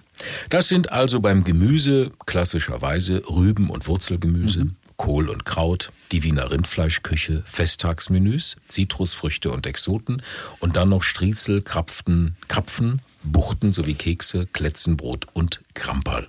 [0.51, 4.66] Das sind also beim Gemüse klassischerweise Rüben- und Wurzelgemüse,
[4.99, 10.23] Kohl und Kraut, die Wiener Rindfleischküche, Festtagsmenüs, Zitrusfrüchte und Exoten
[10.59, 16.29] und dann noch Striezel, Krapfen, Krapfen, Buchten sowie Kekse, Kletzenbrot und Kramperl.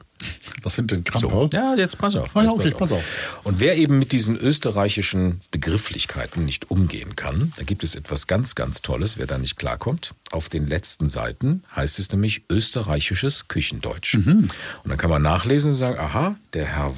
[0.64, 1.30] Was sind denn So.
[1.30, 1.50] Kramperl?
[1.54, 2.36] Ja, jetzt pass auf.
[2.36, 3.04] Ah, ja, okay, pass auf.
[3.44, 8.56] Und wer eben mit diesen österreichischen Begrifflichkeiten nicht umgehen kann, da gibt es etwas ganz,
[8.56, 10.14] ganz Tolles, wer da nicht klarkommt.
[10.32, 14.16] Auf den letzten Seiten heißt es nämlich österreichisches Küchendeutsch.
[14.16, 14.50] Mhm.
[14.84, 16.94] Und dann kann man nachlesen und sagen, aha, der Herr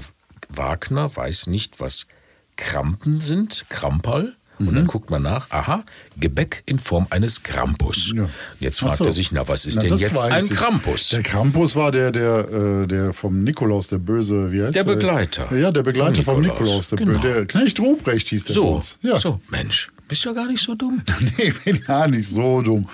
[0.49, 2.07] Wagner weiß nicht, was
[2.55, 4.35] Krampen sind, Kramperl.
[4.59, 4.75] Und Mhm.
[4.75, 5.83] dann guckt man nach, aha,
[6.17, 8.11] Gebäck in Form eines Krampus.
[8.15, 8.29] Ja.
[8.59, 9.05] Jetzt fragt so.
[9.05, 10.51] er sich, na, was ist Na, denn jetzt ein ich.
[10.51, 11.09] Krampus?
[11.09, 12.47] Der Krampus war der, der,
[12.83, 14.93] äh, der vom Nikolaus, der Böse, wie heißt Der der?
[14.93, 16.59] Begleiter Ja, der Begleiter vom Nikolaus.
[16.61, 16.89] Nikolaus.
[16.89, 17.19] der, Genau.
[17.19, 18.81] Der Knecht Ruprecht hieß der So.
[19.01, 19.19] Ja.
[19.19, 21.01] so, Mensch, bist ja gar nicht so dumm.
[21.37, 22.87] Nee, bin ja nicht so dumm.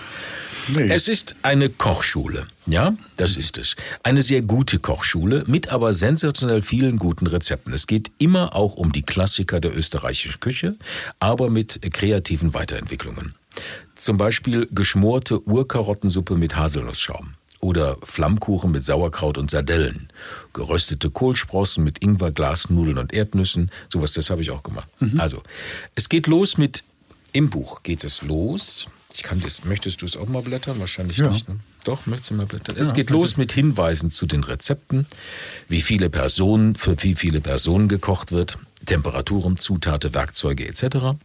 [0.76, 0.92] Nee.
[0.92, 3.76] Es ist eine Kochschule, ja, das ist es.
[4.04, 7.74] Eine sehr gute Kochschule mit aber sensationell vielen guten Rezepten.
[7.74, 10.76] Es geht immer auch um die Klassiker der österreichischen Küche,
[11.20, 13.34] aber mit kreativen Weiterentwicklungen.
[13.96, 17.34] Zum Beispiel geschmorte Urkarottensuppe mit Haselnussschaum.
[17.62, 20.10] Oder Flammkuchen mit Sauerkraut und Sardellen.
[20.54, 23.70] Geröstete Kohlsprossen mit Ingwer, Glasnudeln und Erdnüssen.
[23.90, 24.88] Sowas, das habe ich auch gemacht.
[25.18, 25.44] Also,
[25.96, 26.84] es geht los mit,
[27.34, 28.88] im Buch geht es los.
[29.20, 30.80] Ich kann das, möchtest du es auch mal blättern?
[30.80, 31.30] Wahrscheinlich Ja.
[31.30, 31.50] nicht.
[31.50, 31.60] Ne?
[31.84, 32.78] Doch, möchtest du mal blättern?
[32.78, 35.06] Es geht los mit Hinweisen zu den Rezepten,
[35.68, 41.18] wie viele Personen, für wie viele Personen gekocht wird, Temperaturen, Zutaten, Werkzeuge etc.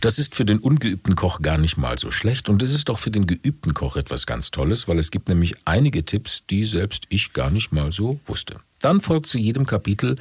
[0.00, 2.98] Das ist für den ungeübten Koch gar nicht mal so schlecht und es ist auch
[2.98, 7.04] für den geübten Koch etwas ganz Tolles, weil es gibt nämlich einige Tipps, die selbst
[7.10, 8.54] ich gar nicht mal so wusste.
[8.78, 10.16] Dann folgt zu jedem Kapitel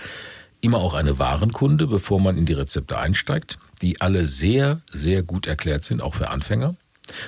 [0.61, 5.47] immer auch eine Warenkunde, bevor man in die Rezepte einsteigt, die alle sehr, sehr gut
[5.47, 6.75] erklärt sind, auch für Anfänger,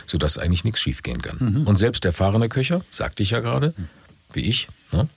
[0.06, 1.66] sodass eigentlich nichts schiefgehen kann.
[1.66, 3.74] Und selbst erfahrene Köcher, sagte ich ja gerade,
[4.34, 5.08] wie ich, ne?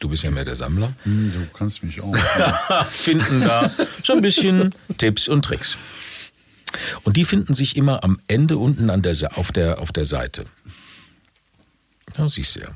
[0.00, 2.16] du bist ja mehr der Sammler, Hm, Du kannst mich auch.
[2.90, 3.70] finden da
[4.02, 5.76] so ein bisschen Tipps und Tricks.
[7.04, 10.44] Und die finden sich immer am Ende unten an der, auf, der, auf der Seite.
[12.18, 12.68] Ja, siehst du ja.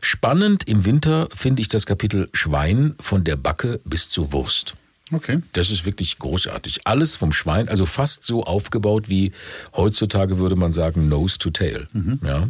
[0.00, 4.74] Spannend im Winter finde ich das Kapitel Schwein von der Backe bis zur Wurst.
[5.12, 5.40] Okay.
[5.52, 6.80] Das ist wirklich großartig.
[6.86, 9.32] Alles vom Schwein, also fast so aufgebaut wie
[9.74, 11.86] heutzutage würde man sagen Nose to Tail.
[12.24, 12.48] Ja.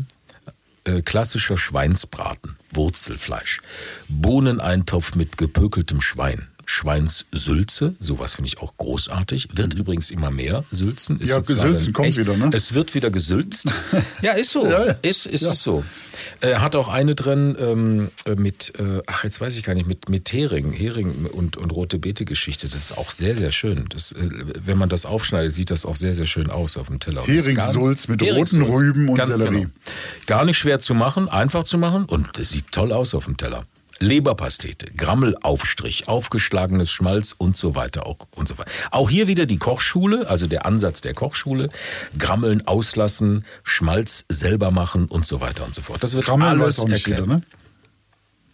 [0.85, 3.61] Äh, klassischer Schweinsbraten, Wurzelfleisch,
[4.09, 6.49] Bohneneintopf mit gepökeltem Schwein.
[6.67, 9.49] Schweinssülze, sowas finde ich auch großartig.
[9.55, 11.19] Wird übrigens immer mehr Sülzen.
[11.21, 12.51] Ist Ja, Gesülzen kommt echt- wieder, ne?
[12.53, 13.73] Es wird wieder gesülzt.
[14.23, 14.67] ja, ist so.
[14.67, 14.95] Ja, ja.
[15.03, 15.85] Ist, ist es so.
[16.41, 19.87] Äh, hat auch eine drin ähm, äh, mit, äh, ach, jetzt weiß ich gar nicht,
[19.87, 22.67] mit, mit Hering, Hering und, und rote Beete-Geschichte.
[22.67, 23.85] Das ist auch sehr, sehr schön.
[23.91, 24.29] Das, äh,
[24.65, 27.25] wenn man das aufschneidet, sieht das auch sehr, sehr schön aus auf dem Teller.
[27.27, 28.63] Heringssulz mit roten.
[28.63, 29.53] Rüben und Ganz Sellerie.
[29.63, 29.71] Genau.
[30.27, 33.37] Gar nicht schwer zu machen, einfach zu machen und es sieht toll aus auf dem
[33.37, 33.65] Teller.
[34.01, 38.71] Leberpastete, Grammelaufstrich, aufgeschlagenes Schmalz und so weiter auch und so weiter.
[38.91, 41.71] Auch hier wieder die Kochschule, also der Ansatz der Kochschule,
[42.19, 46.03] Grammeln auslassen, Schmalz selber machen und so weiter und so fort.
[46.03, 47.21] Das wird Krammeln alles weiß auch nicht erklärt.
[47.21, 47.43] jeder, ne?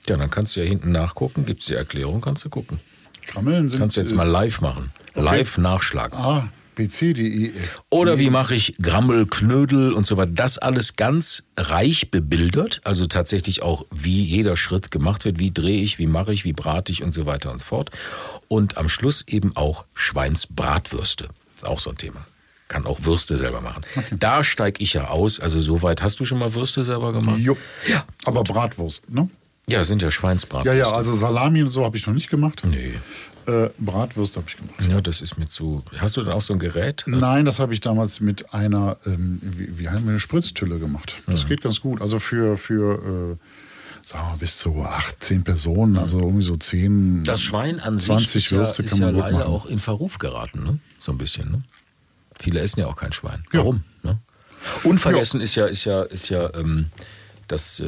[0.09, 2.81] Ja, dann kannst du ja hinten nachgucken, gibt's die Erklärung, kannst du gucken.
[3.27, 3.79] Krammeln sind.
[3.79, 4.91] Kannst du jetzt äh, mal live machen.
[5.15, 6.19] Live nachschlagen.
[6.19, 7.83] A, E, F.
[7.91, 10.33] Oder wie mache ich Grammel, Knödel und so weiter.
[10.35, 12.81] Das alles ganz reich bebildert.
[12.85, 15.39] Also tatsächlich auch, wie jeder Schritt gemacht wird.
[15.39, 17.91] Wie drehe ich, wie mache ich, wie brate ich und so weiter und so fort.
[18.49, 21.29] Und am Schluss eben auch Schweinsbratwürste.
[21.55, 22.25] Ist auch so ein Thema.
[22.69, 23.83] Kann auch Würste selber machen.
[24.19, 25.41] Da steige ich ja aus.
[25.41, 27.39] Also soweit hast du schon mal Würste selber gemacht?
[27.39, 27.57] Jo.
[27.87, 28.05] Ja.
[28.25, 29.29] Aber Bratwurst, ne?
[29.67, 30.79] Ja, sind ja Ja, Schweinsbratwürste.
[30.79, 32.63] ja, also Salami und so habe ich noch nicht gemacht.
[32.65, 32.95] Nee.
[33.47, 34.75] Äh, Bratwurst habe ich gemacht.
[34.91, 35.83] Ja, das ist mir zu.
[35.99, 37.05] Hast du dann auch so ein Gerät?
[37.07, 41.23] Nein, das habe ich damals mit einer, ähm, wie, wie haben wir eine Spritztülle gemacht.
[41.27, 42.01] Das geht ganz gut.
[42.01, 43.37] Also für, für äh,
[44.07, 47.25] sagen wir mal, bis zu acht, zehn Personen, also irgendwie so zehn.
[47.25, 49.55] Das Schwein an sich 20 ist ja, Würste ist kann man ja gut leider machen.
[49.55, 50.79] auch in Verruf geraten, ne?
[50.99, 51.63] So ein bisschen, ne?
[52.39, 53.43] Viele essen ja auch kein Schwein.
[53.53, 53.61] Ja.
[53.61, 53.85] Warum?
[54.03, 54.19] Ne?
[54.85, 56.87] Unvergessen ist ja, ist ja, ist ja ähm,
[57.49, 57.87] das äh,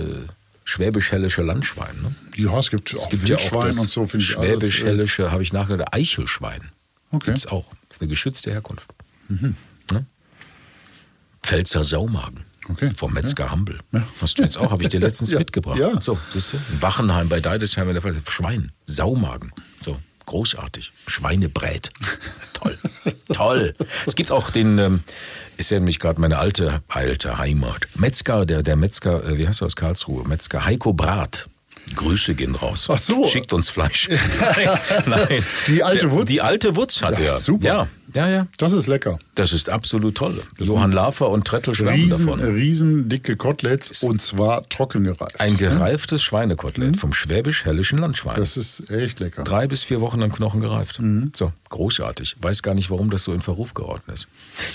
[0.65, 1.95] schwäbisch-hellische Landschwein.
[2.03, 2.15] Ne?
[2.37, 4.49] ja, es gibt auch Wildschwein das und so, finde ich alles.
[4.51, 6.71] äh, Schwäbisch-hellische, habe ich nachgedacht, Eichelschwein.
[7.11, 7.31] Okay.
[7.31, 7.35] Mhm.
[7.35, 7.73] Gibt's auch.
[7.91, 8.89] Ist eine geschützte Herkunft.
[9.29, 9.55] Ne?
[11.43, 12.45] Pfälzer Saumagen.
[12.69, 12.89] Okay.
[12.97, 13.79] Vom Metzger Hambel.
[13.93, 14.03] Ja.
[14.23, 15.39] Hast du jetzt auch, habe ich dir letztens Ja.
[15.39, 15.79] mitgebracht.
[15.79, 16.01] Ja.
[16.01, 16.57] So, siehst du?
[16.73, 18.15] In Wachenheim bei Deidesheim in der Fall.
[18.31, 19.53] Schwein, Saumagen.
[19.83, 20.93] So, großartig.
[21.07, 21.91] Schweinebrät.
[22.55, 22.79] Toll.
[23.35, 23.75] Toll.
[24.07, 25.01] Es gibt auch den, ähm,
[25.57, 27.89] ist ja nämlich gerade meine alte, alte Heimat.
[27.95, 30.27] Metzger, der, der Metzger, äh, wie heißt er aus Karlsruhe?
[30.27, 31.49] Metzger Heiko Brat.
[31.95, 32.87] Grüße gehen raus.
[32.91, 33.25] Ach so.
[33.29, 34.09] Schickt uns Fleisch.
[34.41, 35.45] nein, nein.
[35.69, 36.29] Die alte Wutz?
[36.29, 37.39] Die alte Wutz hat Ja, er.
[37.41, 37.65] super.
[37.67, 38.47] Ja, ja, ja.
[38.59, 39.19] Das ist lecker.
[39.35, 40.41] Das ist absolut toll.
[40.59, 42.41] Johann Lafer und Trettel schwärmen Riesen, davon.
[42.41, 45.41] riesen dicke Koteletts und zwar trocken gereift.
[45.41, 48.37] Ein gereiftes Schweinekotelett vom schwäbisch-hellischen Landschwein.
[48.37, 49.43] Das ist echt lecker.
[49.43, 51.01] Drei bis vier Wochen am Knochen gereift.
[51.01, 51.33] Mhm.
[51.35, 52.37] So, großartig.
[52.41, 54.29] Weiß gar nicht, warum das so in Verruf geraten ist.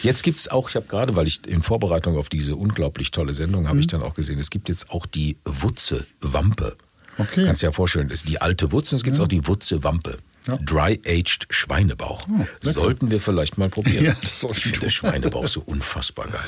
[0.03, 3.31] Jetzt gibt es auch, ich habe gerade, weil ich in Vorbereitung auf diese unglaublich tolle
[3.31, 3.91] Sendung, habe ich Mhm.
[3.91, 6.75] dann auch gesehen, es gibt jetzt auch die Wutze-Wampe.
[7.19, 7.45] Okay.
[7.45, 10.17] Kannst dir ja vorstellen, ist die alte Wutze und es gibt auch die Wutze-Wampe.
[10.47, 10.57] Ja.
[10.57, 12.27] Dry-aged Schweinebauch.
[12.27, 12.47] lecker.
[12.61, 14.05] Sollten wir vielleicht mal probieren.
[14.05, 14.89] Ja, das ich finde.
[14.89, 16.39] Schweinebauch so unfassbar geil.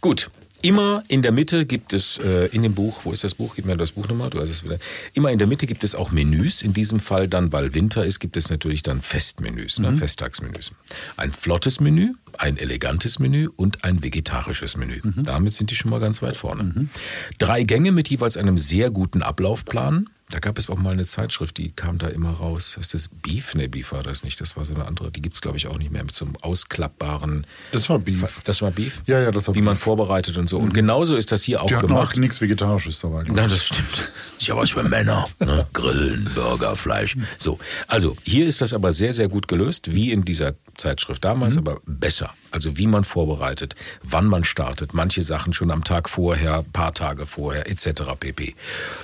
[0.00, 0.30] Gut.
[0.60, 3.54] Immer in der Mitte gibt es äh, in dem Buch, wo ist das Buch?
[3.54, 4.78] Gib mir das Buch nochmal, du hast es wieder.
[5.14, 6.62] Immer in der Mitte gibt es auch Menüs.
[6.62, 9.92] In diesem Fall dann, weil Winter ist, gibt es natürlich dann Festmenüs, ne?
[9.92, 10.72] Festtagsmenüs.
[11.16, 15.00] Ein flottes Menü, ein elegantes Menü und ein vegetarisches Menü.
[15.16, 16.88] Damit sind die schon mal ganz weit vorne.
[17.38, 20.08] Drei Gänge mit jeweils einem sehr guten Ablaufplan.
[20.30, 22.76] Da gab es auch mal eine Zeitschrift, die kam da immer raus.
[22.78, 23.54] Ist das Beef?
[23.54, 24.38] Ne, Beef war das nicht.
[24.42, 25.10] Das war so eine andere.
[25.10, 27.46] Die gibt es, glaube ich, auch nicht mehr mit so einem ausklappbaren.
[27.72, 28.42] Das war Beef.
[28.44, 29.00] Das war Beef?
[29.06, 29.82] Ja, ja, das war Wie man Beef.
[29.84, 30.58] vorbereitet und so.
[30.58, 32.12] Und genauso ist das hier auch Die hatten gemacht.
[32.12, 33.24] auch nichts Vegetarisches dabei.
[33.26, 34.12] Na, das stimmt.
[34.38, 35.26] Ist ja was für Männer.
[35.40, 35.66] Ne?
[35.72, 37.16] Grillen, Burger, Fleisch.
[37.38, 37.58] So.
[37.86, 41.60] Also, hier ist das aber sehr, sehr gut gelöst, wie in dieser Zeitschrift damals, Mhm.
[41.60, 42.34] aber besser.
[42.50, 44.92] Also, wie man vorbereitet, wann man startet.
[44.94, 48.02] Manche Sachen schon am Tag vorher, paar Tage vorher, etc.
[48.20, 48.54] pp.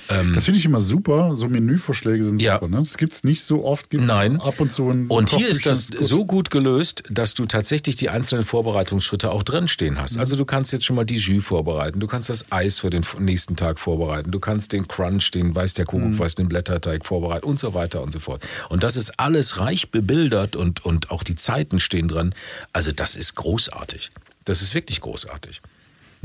[0.09, 1.14] Ähm, Das finde ich immer super.
[1.35, 2.55] So Menüvorschläge sind Ja.
[2.55, 2.67] super.
[2.69, 2.77] Ne?
[2.79, 3.89] Das gibt es nicht so oft.
[3.89, 4.39] Gibt's Nein.
[4.41, 5.89] Ab und zu in Und hier ist das.
[5.89, 6.03] Gut.
[6.05, 10.17] so gut gelöst, dass du tatsächlich die einzelnen Vorbereitungsschritte auch drinstehen hast.
[10.17, 13.03] Also du kannst jetzt schon mal die Jus vorbereiten, du kannst das Eis für den
[13.19, 17.45] nächsten Tag vorbereiten, du kannst den Crunch, den weiß der Kuckuck, weiß den Blätterteig vorbereiten
[17.45, 18.45] und so weiter und so fort.
[18.69, 22.33] Und das ist alles reich bebildert und, und auch die Zeiten stehen drin.
[22.73, 24.11] Also das ist großartig.
[24.43, 25.61] Das ist wirklich großartig.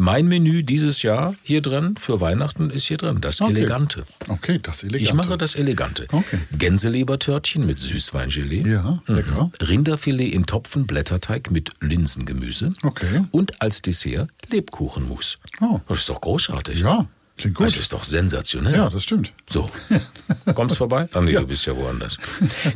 [0.00, 3.50] Mein Menü dieses Jahr hier drin für Weihnachten ist hier drin, das Okay.
[3.52, 4.04] Elegante.
[4.28, 5.04] Okay, das Elegante.
[5.04, 6.06] Ich mache das Elegante.
[6.10, 6.38] Okay.
[6.56, 8.62] Gänselebertörtchen mit Süßweingelee.
[8.66, 9.50] Ja, lecker.
[9.60, 12.72] Rinderfilet in Topfen, Blätterteig mit Linsengemüse.
[12.82, 13.24] Okay.
[13.30, 15.38] Und als Dessert Lebkuchenmus.
[15.60, 15.80] Oh.
[15.86, 16.80] Das ist doch großartig.
[16.80, 17.06] Ja,
[17.40, 17.66] klingt gut.
[17.66, 18.74] Das ist doch sensationell.
[18.74, 19.32] ja, das stimmt.
[19.48, 19.66] So,
[20.54, 21.08] kommst vorbei?
[21.12, 22.18] Ach nee, du bist ja woanders.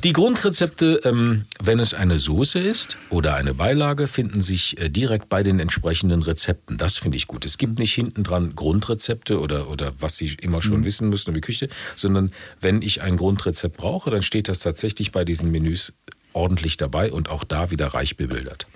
[0.02, 5.28] Die Grundrezepte, ähm, wenn es eine Soße ist oder eine Beilage, finden sich äh, direkt
[5.28, 6.76] bei den entsprechenden Rezepten.
[6.78, 7.44] Das finde ich gut.
[7.44, 11.38] Es gibt nicht hinten dran Grundrezepte oder, oder was Sie immer schon wissen müssen über
[11.38, 15.92] die Küche, sondern wenn ich ein Grundrezept brauche, dann steht das tatsächlich bei diesen Menüs
[16.32, 18.66] ordentlich dabei und auch da wieder reich bebildert.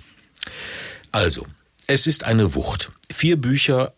[1.12, 1.44] Also,
[1.86, 2.92] es ist eine Wucht.
[3.10, 3.94] Vier Bücher,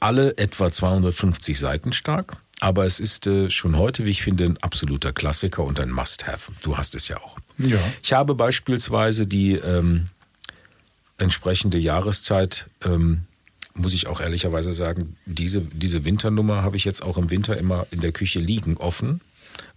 [0.00, 2.36] alle etwa 250 Seiten stark.
[2.60, 6.52] Aber es ist äh, schon heute, wie ich finde, ein absoluter Klassiker und ein Must-Have.
[6.62, 7.38] Du hast es ja auch.
[7.56, 7.78] Ja.
[8.02, 10.08] Ich habe beispielsweise die ähm,
[11.16, 13.22] entsprechende Jahreszeit, ähm,
[13.74, 17.86] muss ich auch ehrlicherweise sagen, diese, diese Winternummer habe ich jetzt auch im Winter immer
[17.90, 19.22] in der Küche liegen, offen,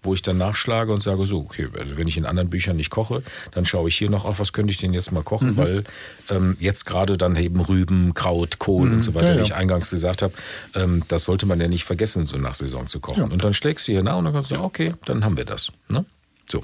[0.02, 2.90] wo ich dann nachschlage und sage, so, okay, also wenn ich in anderen Büchern nicht
[2.90, 5.58] koche, dann schaue ich hier noch auf, was könnte ich denn jetzt mal kochen, Mhm.
[5.58, 5.84] weil
[6.30, 9.36] ähm, jetzt gerade dann eben Rüben, Kraut, Kohl und so weiter, Mhm.
[9.38, 10.34] Ja, wie ich eingangs gesagt habe,
[10.76, 13.28] ähm, das sollte man ja nicht vergessen, so nach Saison zu kochen.
[13.28, 13.30] Ja.
[13.32, 15.46] Und dann schlägst du hier nach und dann kannst du sagen, okay, dann haben wir
[15.46, 15.72] das.
[15.90, 16.04] Ne?
[16.50, 16.64] So.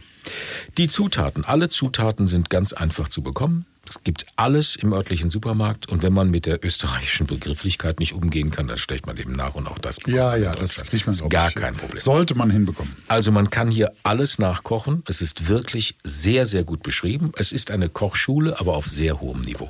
[0.78, 3.66] Die Zutaten, alle Zutaten sind ganz einfach zu bekommen.
[3.90, 8.52] Es gibt alles im örtlichen Supermarkt und wenn man mit der österreichischen Begrifflichkeit nicht umgehen
[8.52, 11.20] kann, dann stellt man eben nach und auch das Ja, ja, das kriegt man ist
[11.20, 12.00] glaub gar kein Problem.
[12.00, 12.96] Sollte man hinbekommen.
[13.08, 15.04] Also man kann hier alles nachkochen.
[15.08, 17.32] Es ist wirklich sehr, sehr gut beschrieben.
[17.36, 19.70] Es ist eine Kochschule, aber auf sehr hohem Niveau.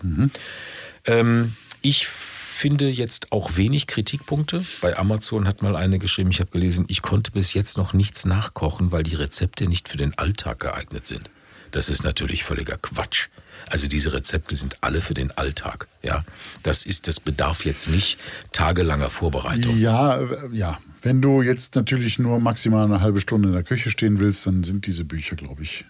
[1.05, 4.65] Ähm, ich finde jetzt auch wenig Kritikpunkte.
[4.81, 8.25] Bei Amazon hat mal eine geschrieben, ich habe gelesen, ich konnte bis jetzt noch nichts
[8.25, 11.29] nachkochen, weil die Rezepte nicht für den Alltag geeignet sind.
[11.71, 13.29] Das ist natürlich völliger Quatsch.
[13.67, 15.87] Also diese Rezepte sind alle für den Alltag.
[16.01, 16.23] Ja,
[16.63, 18.19] das ist, das bedarf jetzt nicht
[18.51, 19.77] tagelanger Vorbereitung.
[19.79, 20.79] Ja, äh, ja.
[21.01, 24.63] Wenn du jetzt natürlich nur maximal eine halbe Stunde in der Küche stehen willst, dann
[24.63, 25.85] sind diese Bücher, glaube ich,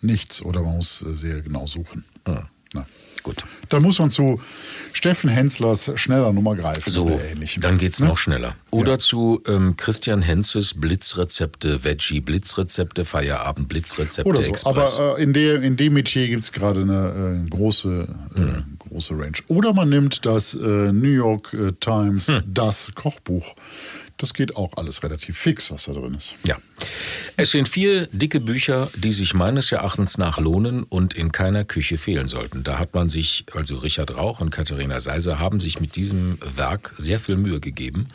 [0.00, 0.42] nichts.
[0.42, 2.04] Oder man muss äh, sehr genau suchen.
[2.26, 2.48] Ja.
[2.72, 2.86] Na.
[3.24, 3.42] Gut.
[3.70, 4.40] Dann muss man zu
[4.92, 7.20] Steffen Henslers schneller Nummer greifen So,
[7.56, 8.06] dann geht's Ne?
[8.08, 8.54] noch schneller.
[8.70, 14.48] Oder zu ähm, Christian Henzes Blitzrezepte, Veggie Blitzrezepte, Feierabend Blitzrezepte Oder so.
[14.50, 14.98] Express.
[14.98, 18.06] Aber äh, in, der, in dem Metier gibt es gerade eine äh, große,
[18.36, 18.40] äh,
[18.90, 19.38] große Range.
[19.48, 20.58] Oder man nimmt das äh,
[20.92, 22.42] New York äh, Times, Hm.
[22.46, 23.54] das Kochbuch.
[24.16, 26.36] Das geht auch alles relativ fix, was da drin ist.
[26.44, 26.56] Ja.
[27.36, 31.98] Es sind vier dicke Bücher, die sich meines Erachtens nach lohnen und in keiner Küche
[31.98, 32.62] fehlen sollten.
[32.62, 36.94] Da hat man sich, also Richard Rauch und Katharina Seiser haben sich mit diesem Werk
[36.96, 38.08] sehr viel Mühe gegeben.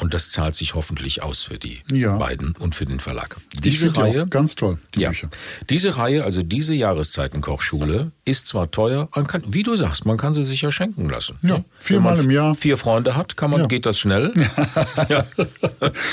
[0.00, 2.16] Und das zahlt sich hoffentlich aus für die Ja.
[2.18, 3.36] beiden und für den Verlag.
[3.64, 5.28] Diese Reihe, ganz toll, die ja, Bücher.
[5.70, 10.34] diese Reihe, also diese Jahreszeitenkochschule, ist zwar teuer, man kann, wie du sagst, man kann
[10.34, 11.36] sie sich ja schenken lassen.
[11.42, 12.54] Ja, Wenn viermal man im Jahr.
[12.54, 13.66] Vier Freunde hat, kann man, Ja.
[13.66, 14.32] geht das schnell.
[15.08, 15.24] ja.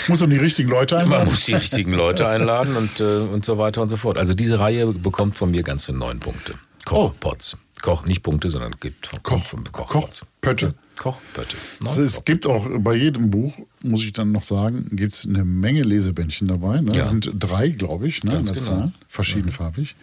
[0.07, 1.29] Muss doch die richtigen Leute Man einladen.
[1.29, 4.17] muss die richtigen Leute einladen und, äh, und so weiter und so fort.
[4.17, 6.55] Also diese Reihe bekommt von mir ganze neun Punkte.
[6.85, 7.57] Kochpots.
[7.81, 10.21] Koch, nicht Punkte, sondern gibt von Koch, Koch, Kochpots.
[10.41, 10.73] Pötte.
[10.95, 11.55] Kochpötte.
[11.83, 15.45] Also es gibt auch bei jedem Buch, muss ich dann noch sagen, gibt es eine
[15.45, 16.81] Menge Lesebändchen dabei.
[16.81, 16.91] Ne?
[16.93, 17.01] Ja.
[17.01, 18.77] Das sind drei, glaube ich, ne, in Ganz der genau.
[18.77, 18.93] Zahl.
[19.07, 19.95] Verschiedenfarbig.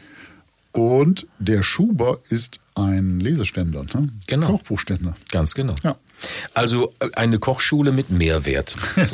[0.72, 4.08] Und der Schuber ist ein Leseständer, ne?
[4.26, 4.46] Genau.
[4.46, 5.14] Kochbuchständer.
[5.30, 5.74] Ganz genau.
[5.82, 5.96] Ja.
[6.54, 8.76] Also äh, eine Kochschule mit Mehrwert.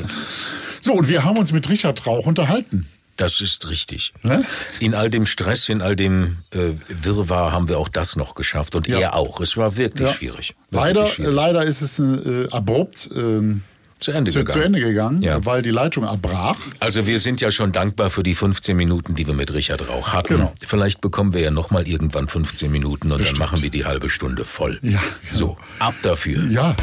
[0.80, 2.86] So, und wir haben uns mit Richard Rauch unterhalten.
[3.18, 4.14] Das ist richtig.
[4.22, 4.44] Ne?
[4.80, 6.70] In all dem Stress, in all dem äh,
[7.02, 8.98] Wirrwarr haben wir auch das noch geschafft und Ja.
[9.00, 9.40] er auch.
[9.40, 10.14] Es war wirklich Ja.
[10.14, 10.54] schwierig.
[10.70, 11.34] War Leider, wirklich schwierig.
[11.34, 13.62] leider ist es äh, abrupt ähm,
[13.98, 14.52] zu Ende zu, gegangen.
[14.60, 15.44] zu Ende gegangen, Ja.
[15.44, 16.56] weil die Leitung abbrach.
[16.78, 20.12] Also wir sind ja schon dankbar für die 15 Minuten, die wir mit Richard Rauch
[20.12, 20.36] hatten.
[20.36, 20.52] Genau.
[20.64, 24.08] Vielleicht bekommen wir ja noch mal irgendwann 15 Minuten und dann machen wir die halbe
[24.10, 24.78] Stunde voll.
[24.82, 25.02] Ja,
[25.32, 26.44] So, ab dafür.
[26.48, 26.76] Ja,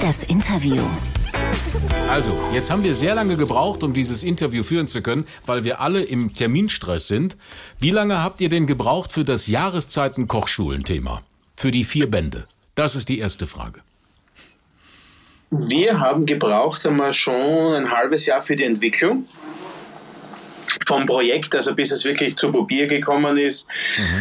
[0.00, 0.82] Das Interview.
[2.08, 5.80] Also, jetzt haben wir sehr lange gebraucht, um dieses Interview führen zu können, weil wir
[5.80, 7.36] alle im Terminstress sind.
[7.78, 11.22] Wie lange habt ihr denn gebraucht für das Jahreszeiten-Kochschulen-Thema?
[11.56, 12.44] Für die vier Bände?
[12.74, 13.80] Das ist die erste Frage.
[15.50, 19.26] Wir haben gebraucht einmal schon ein halbes Jahr für die Entwicklung
[20.86, 23.66] vom Projekt, also bis es wirklich zu Papier gekommen ist,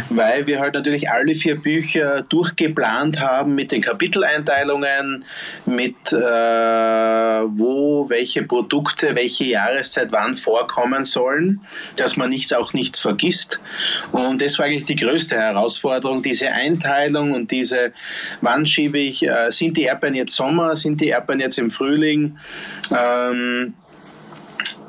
[0.09, 5.25] weil wir halt natürlich alle vier Bücher durchgeplant haben mit den Kapiteleinteilungen,
[5.65, 11.61] mit äh, wo welche Produkte, welche Jahreszeit wann vorkommen sollen,
[11.95, 13.59] dass man nichts auch nichts vergisst.
[14.11, 17.93] Und das war eigentlich die größte Herausforderung, diese Einteilung und diese,
[18.41, 22.37] wann schiebe ich, äh, sind die Erdbeeren jetzt Sommer, sind die Erdbeeren jetzt im Frühling?
[22.95, 23.73] Ähm,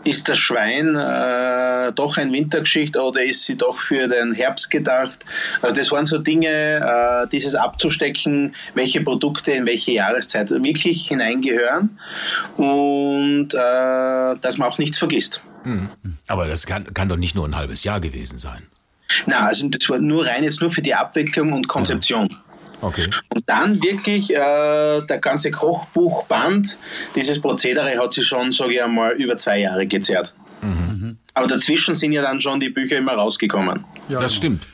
[0.05, 5.25] ist das Schwein äh, doch ein Wintergeschichte oder ist sie doch für den Herbst gedacht?
[5.63, 6.49] Also das waren so Dinge,
[7.25, 11.99] äh, dieses abzustecken, welche Produkte in welche Jahreszeit wirklich hineingehören
[12.57, 15.43] und äh, dass man auch nichts vergisst.
[16.27, 18.67] Aber das kann, kann doch nicht nur ein halbes Jahr gewesen sein.
[19.27, 22.29] Na, also das war nur rein jetzt nur für die Abwicklung und Konzeption.
[22.83, 23.09] Okay.
[23.29, 26.79] Und dann wirklich äh, der ganze Kochbuchband,
[27.15, 30.35] dieses Prozedere hat sich schon, sage ich einmal, über zwei Jahre gezerrt.
[31.35, 33.85] Aber dazwischen sind ja dann schon die Bücher immer rausgekommen.
[34.09, 34.57] ja das genau.
[34.59, 34.67] stimmt.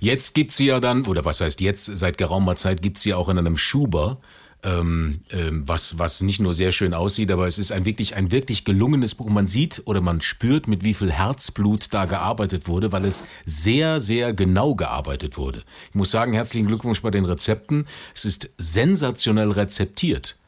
[0.00, 3.28] Jetzt gibt's sie ja dann, oder was heißt jetzt, seit geraumer Zeit gibt's sie auch
[3.28, 4.18] in einem Schuber,
[4.64, 8.32] ähm, ähm, was, was nicht nur sehr schön aussieht, aber es ist ein wirklich, ein
[8.32, 9.28] wirklich gelungenes Buch.
[9.28, 14.00] Man sieht oder man spürt, mit wie viel Herzblut da gearbeitet wurde, weil es sehr,
[14.00, 15.62] sehr genau gearbeitet wurde.
[15.90, 17.86] Ich muss sagen, herzlichen Glückwunsch bei den Rezepten.
[18.14, 20.38] Es ist sensationell rezeptiert.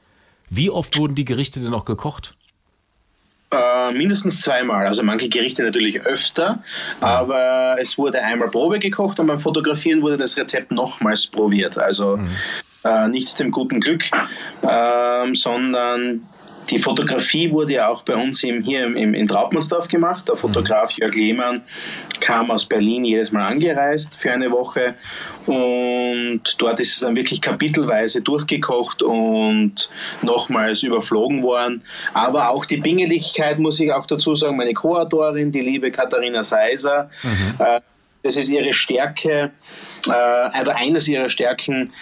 [0.48, 2.34] Wie oft wurden die Gerichte denn auch gekocht?
[3.50, 4.86] Äh, mindestens zweimal.
[4.86, 6.62] Also manche Gerichte natürlich öfter,
[7.00, 11.78] aber es wurde einmal Probe gekocht und beim Fotografieren wurde das Rezept nochmals probiert.
[11.78, 12.18] Also
[12.86, 14.04] äh, nichts dem guten Glück,
[14.62, 16.26] ähm, sondern
[16.70, 20.28] die Fotografie wurde ja auch bei uns im, hier im, im, in Trautmannsdorf gemacht.
[20.28, 21.62] Der Fotograf Jörg Lehmann
[22.20, 24.94] kam aus Berlin jedes Mal angereist für eine Woche
[25.46, 29.90] und dort ist es dann wirklich kapitelweise durchgekocht und
[30.22, 31.84] nochmals überflogen worden.
[32.14, 37.10] Aber auch die Bingeligkeit, muss ich auch dazu sagen, meine Co-Autorin, die liebe Katharina Seiser,
[37.58, 37.80] äh,
[38.24, 39.52] das ist ihre Stärke,
[40.08, 41.92] äh, oder eines ihrer Stärken,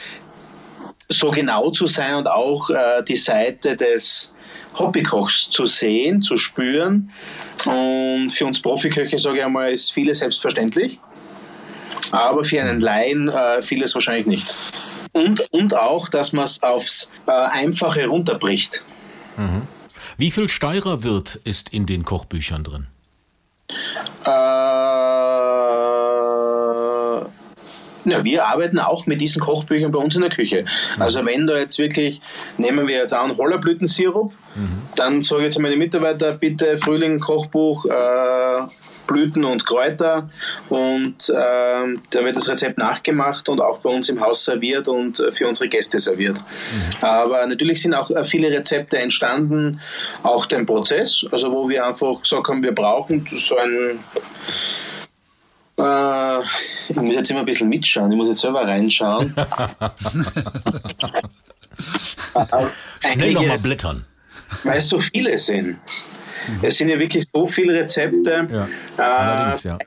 [1.09, 4.35] so genau zu sein und auch äh, die Seite des
[4.79, 7.11] Hobbykochs zu sehen, zu spüren.
[7.67, 10.99] Und für uns Profiköche, sage ich einmal, ist vieles selbstverständlich.
[12.13, 14.57] Aber für einen Laien äh, vieles wahrscheinlich nicht.
[15.13, 18.85] Und, und auch, dass man es aufs äh, Einfache runterbricht.
[20.17, 22.87] Wie viel Steirer Wirt ist in den Kochbüchern drin?
[24.25, 24.31] Äh,
[28.05, 30.65] ja, wir arbeiten auch mit diesen Kochbüchern bei uns in der Küche.
[30.99, 32.21] Also wenn da jetzt wirklich,
[32.59, 34.33] nehmen wir jetzt an Hollerblütensirup,
[34.97, 38.67] dann sage ich zu meinen Mitarbeitern, bitte Frühling Kochbuch, äh,
[39.07, 40.31] Blüten und Kräuter
[40.71, 45.21] und ähm, da wird das Rezept nachgemacht und auch bei uns im Haus serviert und
[45.21, 46.37] äh, für unsere Gäste serviert.
[47.01, 49.81] Aber natürlich sind auch äh, viele Rezepte entstanden,
[50.23, 53.99] auch den Prozess, also wo wir einfach gesagt haben, wir brauchen so ein
[55.77, 56.43] äh,
[56.89, 59.35] ich muss jetzt immer ein bisschen mitschauen, ich muss jetzt selber reinschauen.
[61.79, 62.71] Schnell
[63.13, 64.05] Einige- nochmal blättern.
[64.65, 65.79] weil es so viele sind.
[66.63, 68.47] Es sind ja wirklich so viele Rezepte.
[68.99, 69.79] Ja, Äh, ja.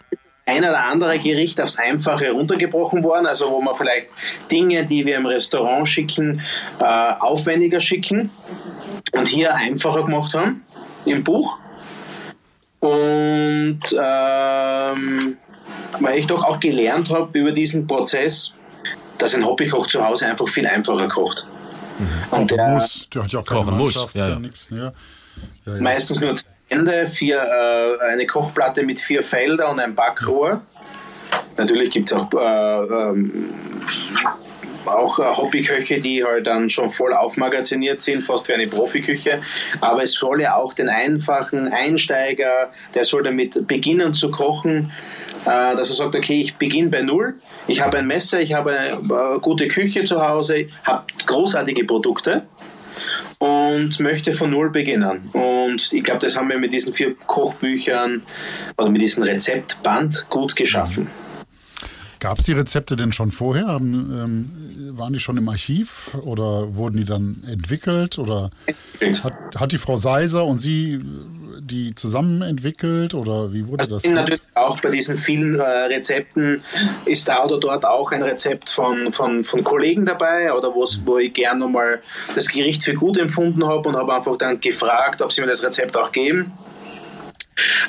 [0.45, 4.07] ein oder andere Gericht aufs Einfache runtergebrochen worden, also wo man vielleicht
[4.51, 6.41] Dinge, die wir im Restaurant schicken,
[6.79, 8.31] äh, aufwendiger schicken
[9.13, 10.63] und hier einfacher gemacht haben
[11.05, 11.59] im Buch.
[12.79, 15.37] Und ähm,
[15.99, 18.53] weil ich doch auch gelernt habe über diesen Prozess,
[19.17, 21.47] dass ein Hobbykoch zu Hause einfach viel einfacher kocht.
[21.99, 22.09] Mhm.
[22.31, 24.39] Und der, muss, der hat ja auch keine Mannschaft, muss, ja, ja.
[24.39, 24.69] nichts.
[24.69, 24.91] Ja.
[25.65, 30.61] Ja, Meistens nur zwei Hände, vier, äh, eine Kochplatte mit vier Feldern und ein Backrohr.
[31.57, 33.53] Natürlich gibt es auch, äh, ähm,
[34.85, 39.41] auch äh, Hobbyköche, die halt dann schon voll aufmagaziniert sind, fast wie eine Profiküche.
[39.81, 44.91] Aber es soll ja auch den einfachen Einsteiger, der soll damit beginnen zu kochen,
[45.47, 47.35] dass er sagt, okay, ich beginne bei Null,
[47.67, 52.43] ich habe ein Messer, ich habe eine äh, gute Küche zu Hause, habe großartige Produkte
[53.39, 55.29] und möchte von Null beginnen.
[55.33, 58.23] Und ich glaube, das haben wir mit diesen vier Kochbüchern
[58.77, 61.07] oder mit diesem Rezeptband gut geschaffen.
[62.27, 63.67] Gab es die Rezepte denn schon vorher?
[63.67, 68.19] Haben, ähm, waren die schon im Archiv oder wurden die dann entwickelt?
[68.19, 68.51] Oder
[69.23, 70.99] hat, hat die Frau Seiser und Sie
[71.61, 74.03] die zusammen entwickelt oder wie wurde das?
[74.03, 76.61] Natürlich auch bei diesen vielen äh, Rezepten
[77.05, 81.33] ist da oder dort auch ein Rezept von, von, von Kollegen dabei oder wo ich
[81.33, 82.01] gerne nochmal
[82.35, 85.63] das Gericht für gut empfunden habe und habe einfach dann gefragt, ob sie mir das
[85.63, 86.51] Rezept auch geben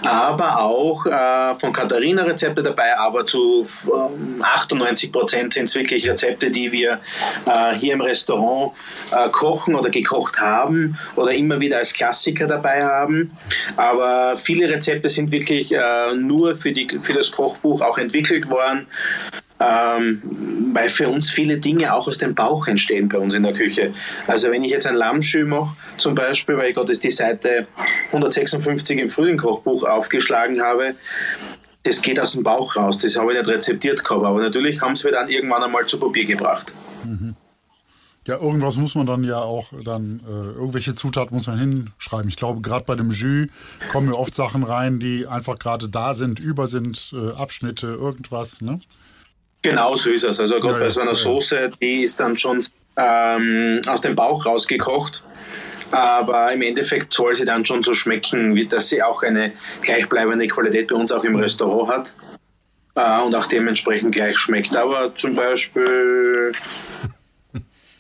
[0.03, 6.09] aber auch äh, von Katharina Rezepte dabei, aber zu äh, 98 Prozent sind es wirklich
[6.09, 7.01] Rezepte, die wir
[7.47, 8.73] äh, hier im Restaurant
[9.11, 13.37] äh, kochen oder gekocht haben oder immer wieder als Klassiker dabei haben.
[13.77, 18.87] Aber viele Rezepte sind wirklich äh, nur für, die, für das Kochbuch auch entwickelt worden
[19.61, 20.23] ähm,
[20.73, 23.93] weil für uns viele Dinge auch aus dem Bauch entstehen bei uns in der Küche.
[24.27, 27.67] Also wenn ich jetzt ein Lammschü mache, zum Beispiel, weil ich gerade die Seite
[28.09, 30.95] 156 im Frühlingkochbuch aufgeschlagen habe,
[31.83, 32.99] das geht aus dem Bauch raus.
[32.99, 35.99] Das habe ich nicht rezeptiert gehabt, aber natürlich haben sie wir dann irgendwann einmal zu
[35.99, 36.75] Papier gebracht.
[37.05, 37.35] Mhm.
[38.27, 42.29] Ja, irgendwas muss man dann ja auch dann, äh, irgendwelche Zutaten muss man hinschreiben.
[42.29, 43.49] Ich glaube, gerade bei dem Jus
[43.91, 48.61] kommen mir oft Sachen rein, die einfach gerade da sind, über sind, äh, Abschnitte, irgendwas,
[48.61, 48.81] ne?
[49.63, 50.39] Genau so ist es.
[50.41, 51.17] Also gerade ja, bei so einer ja.
[51.17, 52.63] Soße, die ist dann schon
[52.97, 55.23] ähm, aus dem Bauch rausgekocht.
[55.91, 60.47] Aber im Endeffekt soll sie dann schon so schmecken, wie dass sie auch eine gleichbleibende
[60.49, 62.13] Qualität bei uns auch im Restaurant hat
[62.95, 64.77] äh, und auch dementsprechend gleich schmeckt.
[64.77, 66.53] Aber zum Beispiel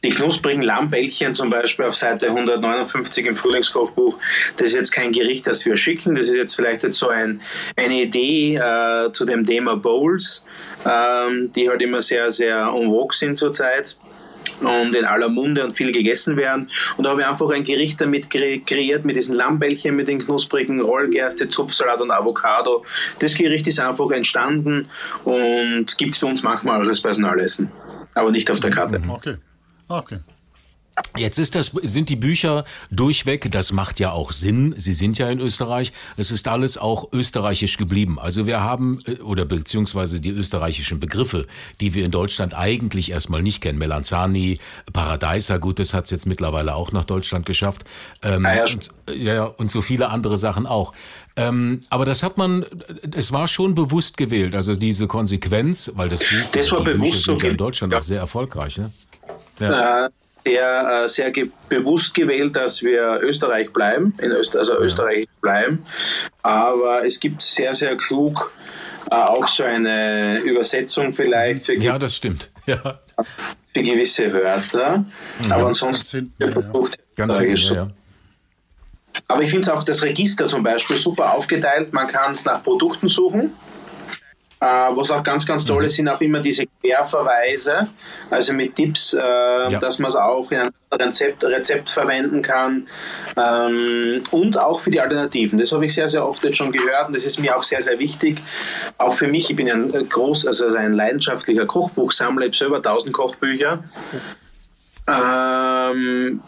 [0.02, 4.18] die knusprigen Lammbällchen zum Beispiel auf Seite 159 im Frühlingskochbuch,
[4.56, 6.14] das ist jetzt kein Gericht, das wir schicken.
[6.14, 7.40] Das ist jetzt vielleicht jetzt so ein,
[7.76, 10.44] eine Idee äh, zu dem Thema Bowls,
[10.84, 13.96] ähm, die halt immer sehr, sehr en sind zurzeit
[14.60, 16.68] und in aller Munde und viel gegessen werden.
[16.96, 20.80] Und da habe ich einfach ein Gericht damit kreiert, mit diesen Lammbällchen, mit den knusprigen
[20.80, 22.84] Rollgerste, Zupfsalat und Avocado.
[23.20, 24.88] Das Gericht ist einfach entstanden
[25.24, 27.70] und gibt es bei uns manchmal auch als Personalessen,
[28.14, 29.00] aber nicht auf der Karte.
[29.08, 29.36] Okay.
[29.88, 30.18] Okay.
[31.16, 34.74] Jetzt ist das, sind die Bücher durchweg, das macht ja auch Sinn.
[34.76, 35.92] Sie sind ja in Österreich.
[36.16, 38.18] Es ist alles auch österreichisch geblieben.
[38.18, 41.46] Also wir haben, äh, oder beziehungsweise die österreichischen Begriffe,
[41.80, 43.78] die wir in Deutschland eigentlich erstmal nicht kennen.
[43.78, 44.58] Melanzani,
[44.92, 47.84] Paradeiser, gut, das hat es jetzt mittlerweile auch nach Deutschland geschafft.
[48.22, 50.92] Ähm, ah ja, und, ja, und so viele andere Sachen auch.
[51.36, 52.64] Ähm, aber das hat man,
[53.14, 57.00] es war schon bewusst gewählt, also diese Konsequenz, weil das Buch, das war die bewusst
[57.00, 57.98] Bücher sind ja in Deutschland ja.
[57.98, 58.78] auch sehr erfolgreich.
[58.78, 58.90] Ne?
[59.60, 60.06] Ja.
[60.06, 60.10] Äh,
[60.44, 61.32] sehr, äh, sehr
[61.68, 64.80] bewusst gewählt, dass wir Österreich bleiben, Öst also ja.
[64.80, 65.84] Österreich bleiben.
[66.42, 68.50] Aber es gibt sehr, sehr klug
[69.10, 71.64] äh, auch so eine Übersetzung vielleicht.
[71.66, 72.50] Für ja, das stimmt.
[72.66, 73.00] Ja.
[73.72, 75.06] Für gewisse Wörter.
[75.42, 75.52] Mhm.
[75.52, 76.88] Aber ansonsten ganz hinten, ja.
[77.16, 77.90] Ganz hinten, ja.
[79.26, 81.94] Aber ich finde es auch das Register zum Beispiel super aufgeteilt.
[81.94, 83.52] Man kann es nach Produkten suchen.
[84.60, 87.88] Äh, was auch ganz, ganz toll ist, sind auch immer diese Querverweise,
[88.28, 89.78] also mit Tipps, äh, ja.
[89.78, 92.88] dass man es auch in einem Rezept, Rezept verwenden kann
[93.36, 95.58] ähm, und auch für die Alternativen.
[95.58, 97.80] Das habe ich sehr, sehr oft jetzt schon gehört und das ist mir auch sehr,
[97.80, 98.40] sehr wichtig.
[98.98, 103.12] Auch für mich, ich bin ein groß, also ein leidenschaftlicher Kochbuchsammler, ich habe selber 1000
[103.12, 103.84] Kochbücher.
[105.06, 106.42] Ähm,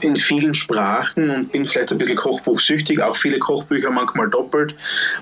[0.00, 4.74] in vielen Sprachen und bin vielleicht ein bisschen kochbuchsüchtig, auch viele Kochbücher manchmal doppelt,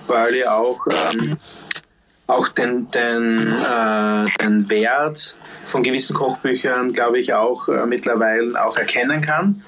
[0.07, 1.39] weil ich auch ähm,
[2.27, 8.77] auch den, den, äh, den Wert von gewissen Kochbüchern, glaube ich, auch äh, mittlerweile auch
[8.77, 9.63] erkennen kann.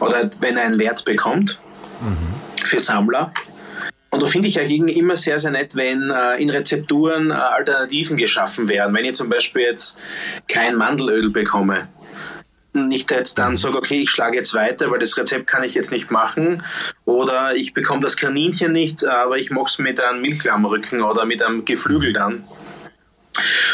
[0.00, 1.60] Oder wenn er einen Wert bekommt
[2.00, 2.64] mhm.
[2.64, 3.32] für Sammler.
[4.10, 8.16] Und da finde ich ja immer sehr, sehr nett, wenn äh, in Rezepturen äh, Alternativen
[8.16, 8.94] geschaffen werden.
[8.94, 9.98] Wenn ich zum Beispiel jetzt
[10.48, 11.88] kein Mandelöl bekomme,
[12.72, 15.90] nicht jetzt dann sage, okay, ich schlage jetzt weiter, weil das Rezept kann ich jetzt
[15.90, 16.62] nicht machen.
[17.04, 21.42] Oder ich bekomme das Kaninchen nicht, aber ich mache es mit einem Milchlammrücken oder mit
[21.42, 22.44] einem Geflügel dann.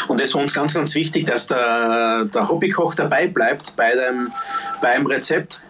[0.07, 4.31] Und das war uns ganz, ganz wichtig, dass der, der Hobbykoch dabei bleibt bei dem,
[4.81, 5.61] beim Rezept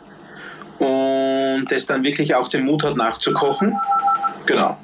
[0.80, 3.78] und das dann wirklich auch den Mut hat nachzukochen.
[4.46, 4.78] Genau.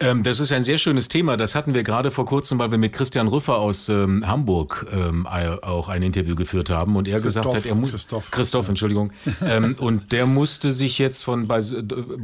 [0.00, 1.36] Ähm, das ist ein sehr schönes Thema.
[1.36, 5.26] Das hatten wir gerade vor kurzem, weil wir mit Christian Rüffer aus ähm, Hamburg ähm,
[5.26, 9.12] auch ein Interview geführt haben und er Christoph, gesagt hat, er muss Christoph, Christoph, Entschuldigung,
[9.48, 11.60] ähm, und der musste sich jetzt von bei,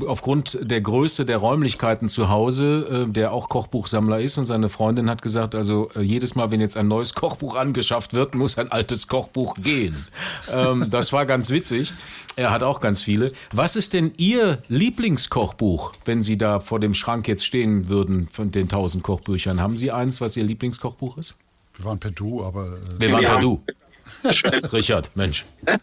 [0.06, 5.08] aufgrund der Größe der Räumlichkeiten zu Hause, äh, der auch Kochbuchsammler ist und seine Freundin
[5.08, 8.70] hat gesagt, also äh, jedes Mal, wenn jetzt ein neues Kochbuch angeschafft wird, muss ein
[8.70, 10.06] altes Kochbuch gehen.
[10.52, 11.92] Ähm, das war ganz witzig.
[12.36, 13.32] Er hat auch ganz viele.
[13.52, 17.53] Was ist denn Ihr Lieblingskochbuch, wenn Sie da vor dem Schrank jetzt stehen
[17.88, 19.60] würden von den tausend Kochbüchern?
[19.60, 21.34] Haben Sie eins, was Ihr Lieblingskochbuch ist?
[21.76, 22.66] Wir waren per Du, aber.
[22.66, 23.62] Äh Wir waren per Du.
[24.72, 25.44] Richard, Mensch.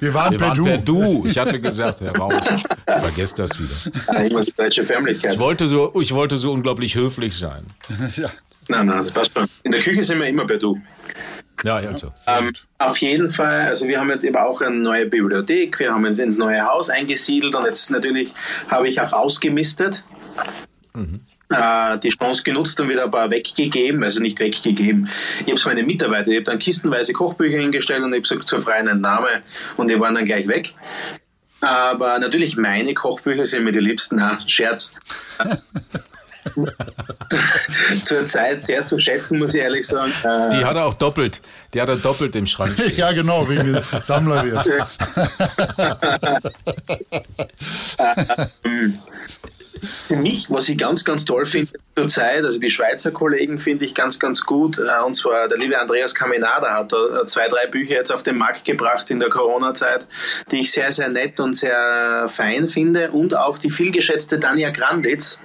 [0.00, 0.64] Wir waren, Wir per, waren du.
[0.64, 1.26] per Du.
[1.26, 2.32] Ich hatte gesagt, Herr Rauch,
[2.86, 4.24] vergesst das wieder.
[4.24, 4.82] Ich, deutsche.
[4.82, 7.66] Ich, wollte so, ich wollte so unglaublich höflich sein.
[8.16, 8.30] ja.
[8.68, 9.46] Nein, nein, das passt schon.
[9.64, 10.78] In der Küche sind wir immer per Du.
[11.62, 12.12] Ja, also.
[12.26, 16.04] Ähm, auf jeden Fall, also wir haben jetzt eben auch eine neue Bibliothek, wir haben
[16.04, 18.32] uns ins neue Haus eingesiedelt und jetzt natürlich
[18.68, 20.04] habe ich auch ausgemistet.
[20.94, 21.20] Mhm.
[21.50, 25.08] Äh, die Chance genutzt und wieder ein paar weggegeben, also nicht weggegeben.
[25.40, 28.48] Ich habe es meinen Mitarbeitern, ich habe dann kistenweise Kochbücher hingestellt und ich habe gesagt
[28.48, 29.42] zur freien Entnahme
[29.76, 30.74] und die waren dann gleich weg.
[31.60, 34.16] Aber natürlich meine Kochbücher sind mir die liebsten.
[34.16, 34.94] Na, Scherz.
[38.04, 40.12] zur Zeit sehr zu schätzen, muss ich ehrlich sagen.
[40.24, 41.40] Äh, die hat er auch doppelt.
[41.74, 42.74] Die hat er doppelt im Schrank.
[42.96, 44.70] ja, genau, wegen dem Sammlerwert.
[48.64, 48.98] Ähm,
[49.82, 53.84] für mich, was ich ganz, ganz toll finde zur Zeit, also die Schweizer Kollegen finde
[53.84, 54.78] ich ganz, ganz gut.
[54.78, 58.36] Äh, und zwar der liebe Andreas Caminada hat da zwei, drei Bücher jetzt auf den
[58.36, 60.06] Markt gebracht in der Corona-Zeit,
[60.50, 63.10] die ich sehr, sehr nett und sehr fein finde.
[63.10, 65.40] Und auch die vielgeschätzte Dania Granditz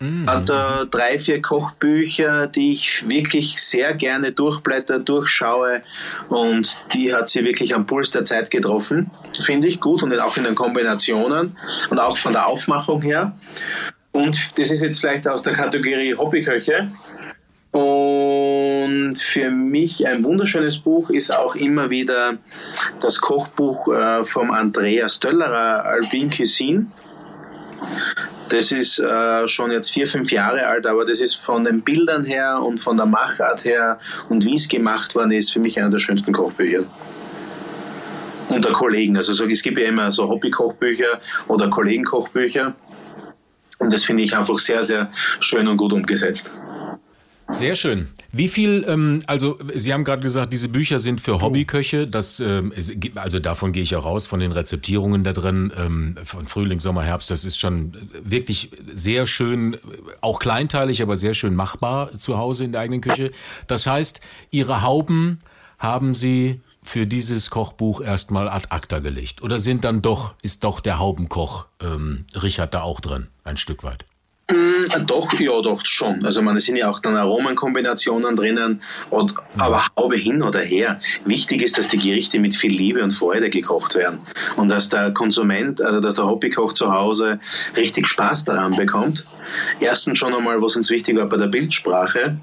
[0.00, 0.28] Mhm.
[0.28, 5.82] Hat da drei, vier Kochbücher, die ich wirklich sehr gerne durchblätter, durchschaue
[6.28, 9.10] und die hat sie wirklich am Puls der Zeit getroffen.
[9.40, 11.56] Finde ich gut und auch in den Kombinationen
[11.90, 13.34] und auch von der Aufmachung her.
[14.12, 16.90] Und das ist jetzt vielleicht aus der Kategorie Hobbyköche.
[17.72, 22.34] Und für mich ein wunderschönes Buch ist auch immer wieder
[23.00, 26.86] das Kochbuch äh, vom Andreas Döllerer, Alpin Cuisine.
[28.48, 32.24] Das ist äh, schon jetzt vier, fünf Jahre alt, aber das ist von den Bildern
[32.24, 35.90] her und von der Machart her und wie es gemacht worden ist, für mich einer
[35.90, 36.84] der schönsten Kochbücher.
[38.48, 39.16] Unter Kollegen.
[39.16, 42.74] Also so, es gibt ja immer so Hobby-Kochbücher oder Kollegenkochbücher.
[43.78, 45.10] Und das finde ich einfach sehr, sehr
[45.40, 46.50] schön und gut umgesetzt.
[47.48, 48.08] Sehr schön.
[48.32, 52.06] Wie viel, ähm, also Sie haben gerade gesagt, diese Bücher sind für Hobbyköche.
[52.08, 52.72] Das, ähm,
[53.16, 57.02] also davon gehe ich auch raus, von den Rezeptierungen da drin, ähm, von Frühling, Sommer,
[57.02, 57.30] Herbst.
[57.30, 59.76] Das ist schon wirklich sehr schön,
[60.20, 63.30] auch kleinteilig, aber sehr schön machbar zu Hause in der eigenen Küche.
[63.66, 64.20] Das heißt,
[64.50, 65.40] Ihre Hauben
[65.78, 69.42] haben Sie für dieses Kochbuch erstmal ad acta gelegt?
[69.42, 73.84] Oder sind dann doch, ist doch der Haubenkoch ähm, Richard da auch drin, ein Stück
[73.84, 74.04] weit?
[74.50, 76.24] Mm, doch, ja, doch schon.
[76.24, 81.00] Also man, es sind ja auch dann Aromenkombinationen drinnen, und, aber Haube hin oder her.
[81.24, 84.20] Wichtig ist, dass die Gerichte mit viel Liebe und Freude gekocht werden
[84.56, 87.38] und dass der Konsument, also dass der Hobbykoch zu Hause
[87.76, 89.24] richtig Spaß daran bekommt.
[89.80, 92.38] Erstens schon einmal, was uns wichtig war bei der Bildsprache,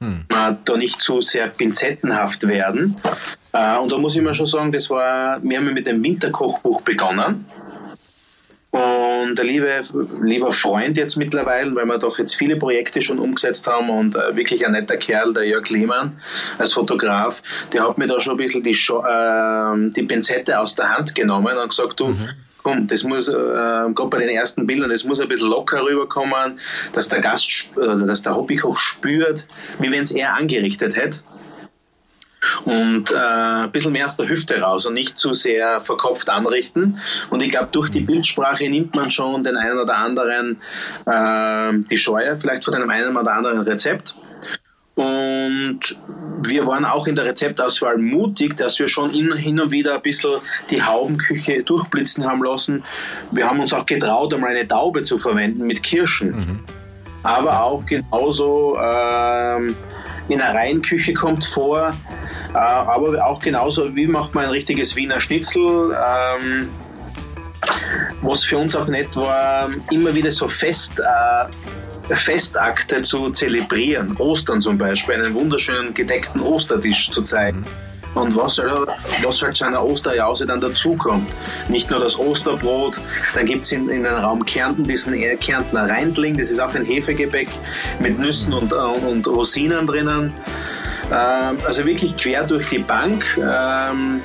[0.00, 0.24] hm.
[0.28, 2.96] da nicht zu sehr pinzettenhaft werden.
[3.52, 6.82] Äh, und da muss ich mal schon sagen, das war, wir haben mit dem Winterkochbuch
[6.82, 7.46] begonnen.
[8.72, 9.82] Und der liebe,
[10.22, 14.34] lieber Freund jetzt mittlerweile, weil wir doch jetzt viele Projekte schon umgesetzt haben und äh,
[14.34, 16.16] wirklich ein netter Kerl, der Jörg Lehmann
[16.56, 17.42] als Fotograf,
[17.74, 21.54] der hat mir da schon ein bisschen die, äh, die Pinzette aus der Hand genommen
[21.54, 22.28] und gesagt, du, mhm.
[22.62, 26.58] komm, das muss, äh, gerade bei den ersten Bildern, das muss ein bisschen locker rüberkommen,
[26.94, 29.46] dass der Gast, äh, dass der Hobbykoch spürt,
[29.80, 31.20] wie wenn es er angerichtet hätte
[32.64, 36.98] und äh, ein bisschen mehr aus der Hüfte raus und nicht zu sehr verkopft anrichten.
[37.30, 40.60] Und ich glaube, durch die Bildsprache nimmt man schon den einen oder anderen
[41.06, 44.16] äh, die Scheue, vielleicht von einem einen oder anderen Rezept.
[44.94, 45.80] Und
[46.42, 50.40] wir waren auch in der Rezeptauswahl mutig, dass wir schon hin und wieder ein bisschen
[50.70, 52.84] die Haubenküche durchblitzen haben lassen.
[53.30, 56.36] Wir haben uns auch getraut, einmal eine Taube zu verwenden mit Kirschen.
[56.36, 56.60] Mhm.
[57.22, 59.76] Aber auch genauso ähm,
[60.28, 61.94] in der Reihenküche kommt vor,
[62.58, 65.92] aber auch genauso, wie macht man ein richtiges Wiener Schnitzel?
[65.96, 66.68] Ähm,
[68.22, 74.16] was für uns auch nett war, immer wieder so fest, äh, Festakte zu zelebrieren.
[74.18, 77.64] Ostern zum Beispiel, einen wunderschönen gedeckten Ostertisch zu zeigen.
[78.14, 78.88] und was, halt-
[79.22, 81.26] was halt zu einer Osterjause dann dazukommt.
[81.70, 83.00] Nicht nur das Osterbrot,
[83.34, 86.84] dann gibt es in, in den Raum Kärnten diesen Kärntner Reindling, das ist auch ein
[86.84, 87.48] Hefegebäck
[88.00, 90.30] mit Nüssen und, äh, und Rosinen drinnen.
[91.12, 93.24] Ähm, also wirklich quer durch die Bank.
[93.38, 94.22] Ähm,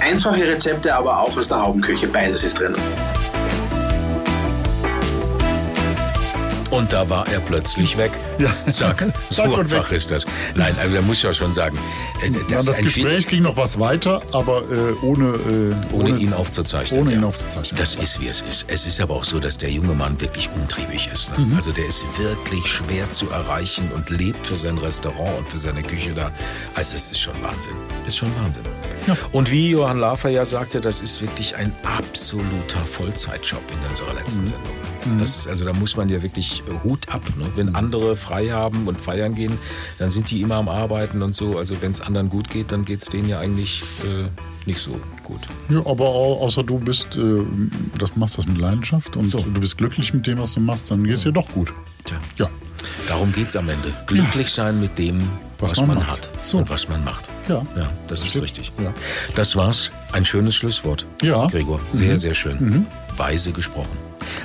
[0.00, 2.80] einfache Rezepte, aber auch aus der Haubenküche, beides ist drinnen.
[6.70, 8.10] Und da war er plötzlich weg.
[8.38, 8.52] Ja.
[8.70, 10.26] Zack, so einfach ist das.
[10.54, 11.78] Nein, also da muss ich ja schon sagen,
[12.22, 15.94] äh, Ja, das, das ein Fi- Gespräch ging noch was weiter, aber äh, ohne, äh,
[15.94, 17.00] ohne ihn aufzuzeichnen.
[17.00, 17.26] ohne ihn ja.
[17.26, 17.78] aufzuzeichnen.
[17.80, 18.66] Das ist, wie es ist.
[18.68, 21.30] Es ist aber auch so, dass der junge Mann wirklich umtriebig ist.
[21.38, 21.46] Ne?
[21.46, 21.56] Mhm.
[21.56, 25.82] Also der ist wirklich schwer zu erreichen und lebt für sein Restaurant und für seine
[25.82, 26.30] Küche da.
[26.74, 27.72] Also es ist schon Wahnsinn.
[28.06, 28.64] Ist schon Wahnsinn.
[29.32, 34.42] Und wie Johann Lafer ja sagte, das ist wirklich ein absoluter Vollzeitjob in unserer letzten
[34.42, 34.46] Mhm.
[34.48, 34.72] Sendung.
[35.06, 35.16] Ne?
[35.20, 37.22] Das ist, also da muss man ja wirklich äh, Hut ab.
[37.38, 37.46] Ne?
[37.56, 39.58] Wenn andere frei haben und feiern gehen,
[39.98, 41.58] dann sind die immer am Arbeiten und so.
[41.58, 44.28] Also wenn es anderen gut geht, dann geht es denen ja eigentlich äh,
[44.66, 45.40] nicht so gut.
[45.68, 47.42] Ja, aber au- außer du bist, äh,
[47.98, 51.04] das machst das mit Leidenschaft und du bist glücklich mit dem, was du machst, dann
[51.04, 51.72] geht es dir doch gut.
[52.04, 52.16] Tja.
[52.36, 52.48] Ja.
[53.08, 53.92] Darum geht's am Ende.
[54.06, 55.28] Glücklich sein mit dem,
[55.58, 56.58] was, Was man, man hat So.
[56.58, 57.28] und was man macht.
[57.48, 57.62] Ja.
[57.76, 58.44] Ja, das ist Stimmt.
[58.44, 58.72] richtig.
[58.80, 58.92] Ja.
[59.34, 59.90] Das war's.
[60.12, 61.04] Ein schönes Schlusswort.
[61.22, 61.44] Ja.
[61.44, 61.48] Mhm.
[61.48, 62.86] Gregor, sehr, sehr schön.
[63.16, 63.96] Weise gesprochen.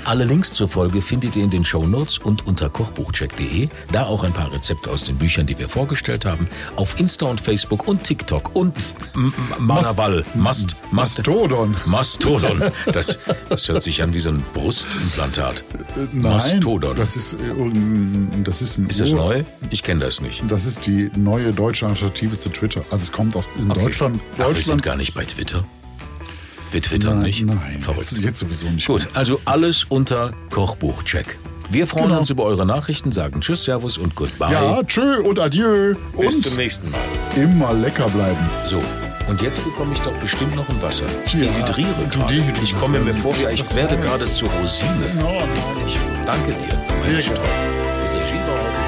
[0.05, 3.69] Alle Links zur Folge findet ihr in den Shownotes und unter kochbuchcheck.de.
[3.91, 6.47] Da auch ein paar Rezepte aus den Büchern, die wir vorgestellt haben.
[6.75, 8.75] Auf Insta und Facebook und TikTok und
[9.15, 10.25] M- M- Manaval.
[10.35, 11.75] Mast, Mast, Mastodon.
[11.85, 12.61] Mastodon.
[12.91, 13.17] Das,
[13.49, 15.59] das hört sich an wie so ein Brustimplantat.
[15.95, 16.95] Äh, Nein, Mastodon.
[16.95, 19.43] das ist, äh, irgendein- das ist ein Ist das neu?
[19.69, 20.43] Ich kenne das nicht.
[20.47, 22.83] Das ist die neue deutsche Alternative zu Twitter.
[22.91, 23.83] Also es kommt aus in Okay.
[23.83, 24.19] Deutschland.
[24.33, 25.63] Ach, wir sind Deutschland gar nicht bei Twitter.
[26.73, 27.45] Wir twittern nein, nicht.
[27.45, 28.11] nein, Verrückt.
[28.11, 28.87] Jetzt, jetzt sowieso nicht.
[28.87, 31.37] Gut, also alles unter Kochbuchcheck.
[31.69, 32.17] Wir freuen Genau.
[32.17, 34.51] uns über eure Nachrichten, sagen Tschüss, Servus und Goodbye.
[34.51, 35.93] Ja, tschö und adieu.
[36.19, 36.99] Bis und zum nächsten Mal.
[37.35, 38.37] immer lecker bleiben.
[38.65, 38.81] So,
[39.29, 41.05] und jetzt bekomme ich doch bestimmt noch ein Wasser.
[41.25, 42.43] Ich Ja, dehydriere du gerade.
[42.63, 44.91] Ich komme mir vor, wie ich werde gerade zu Rosine.
[45.17, 45.43] Ja,
[45.87, 46.99] Ich danke dir.
[46.99, 47.45] Sehr toll.
[47.45, 48.82] Die Regie war heute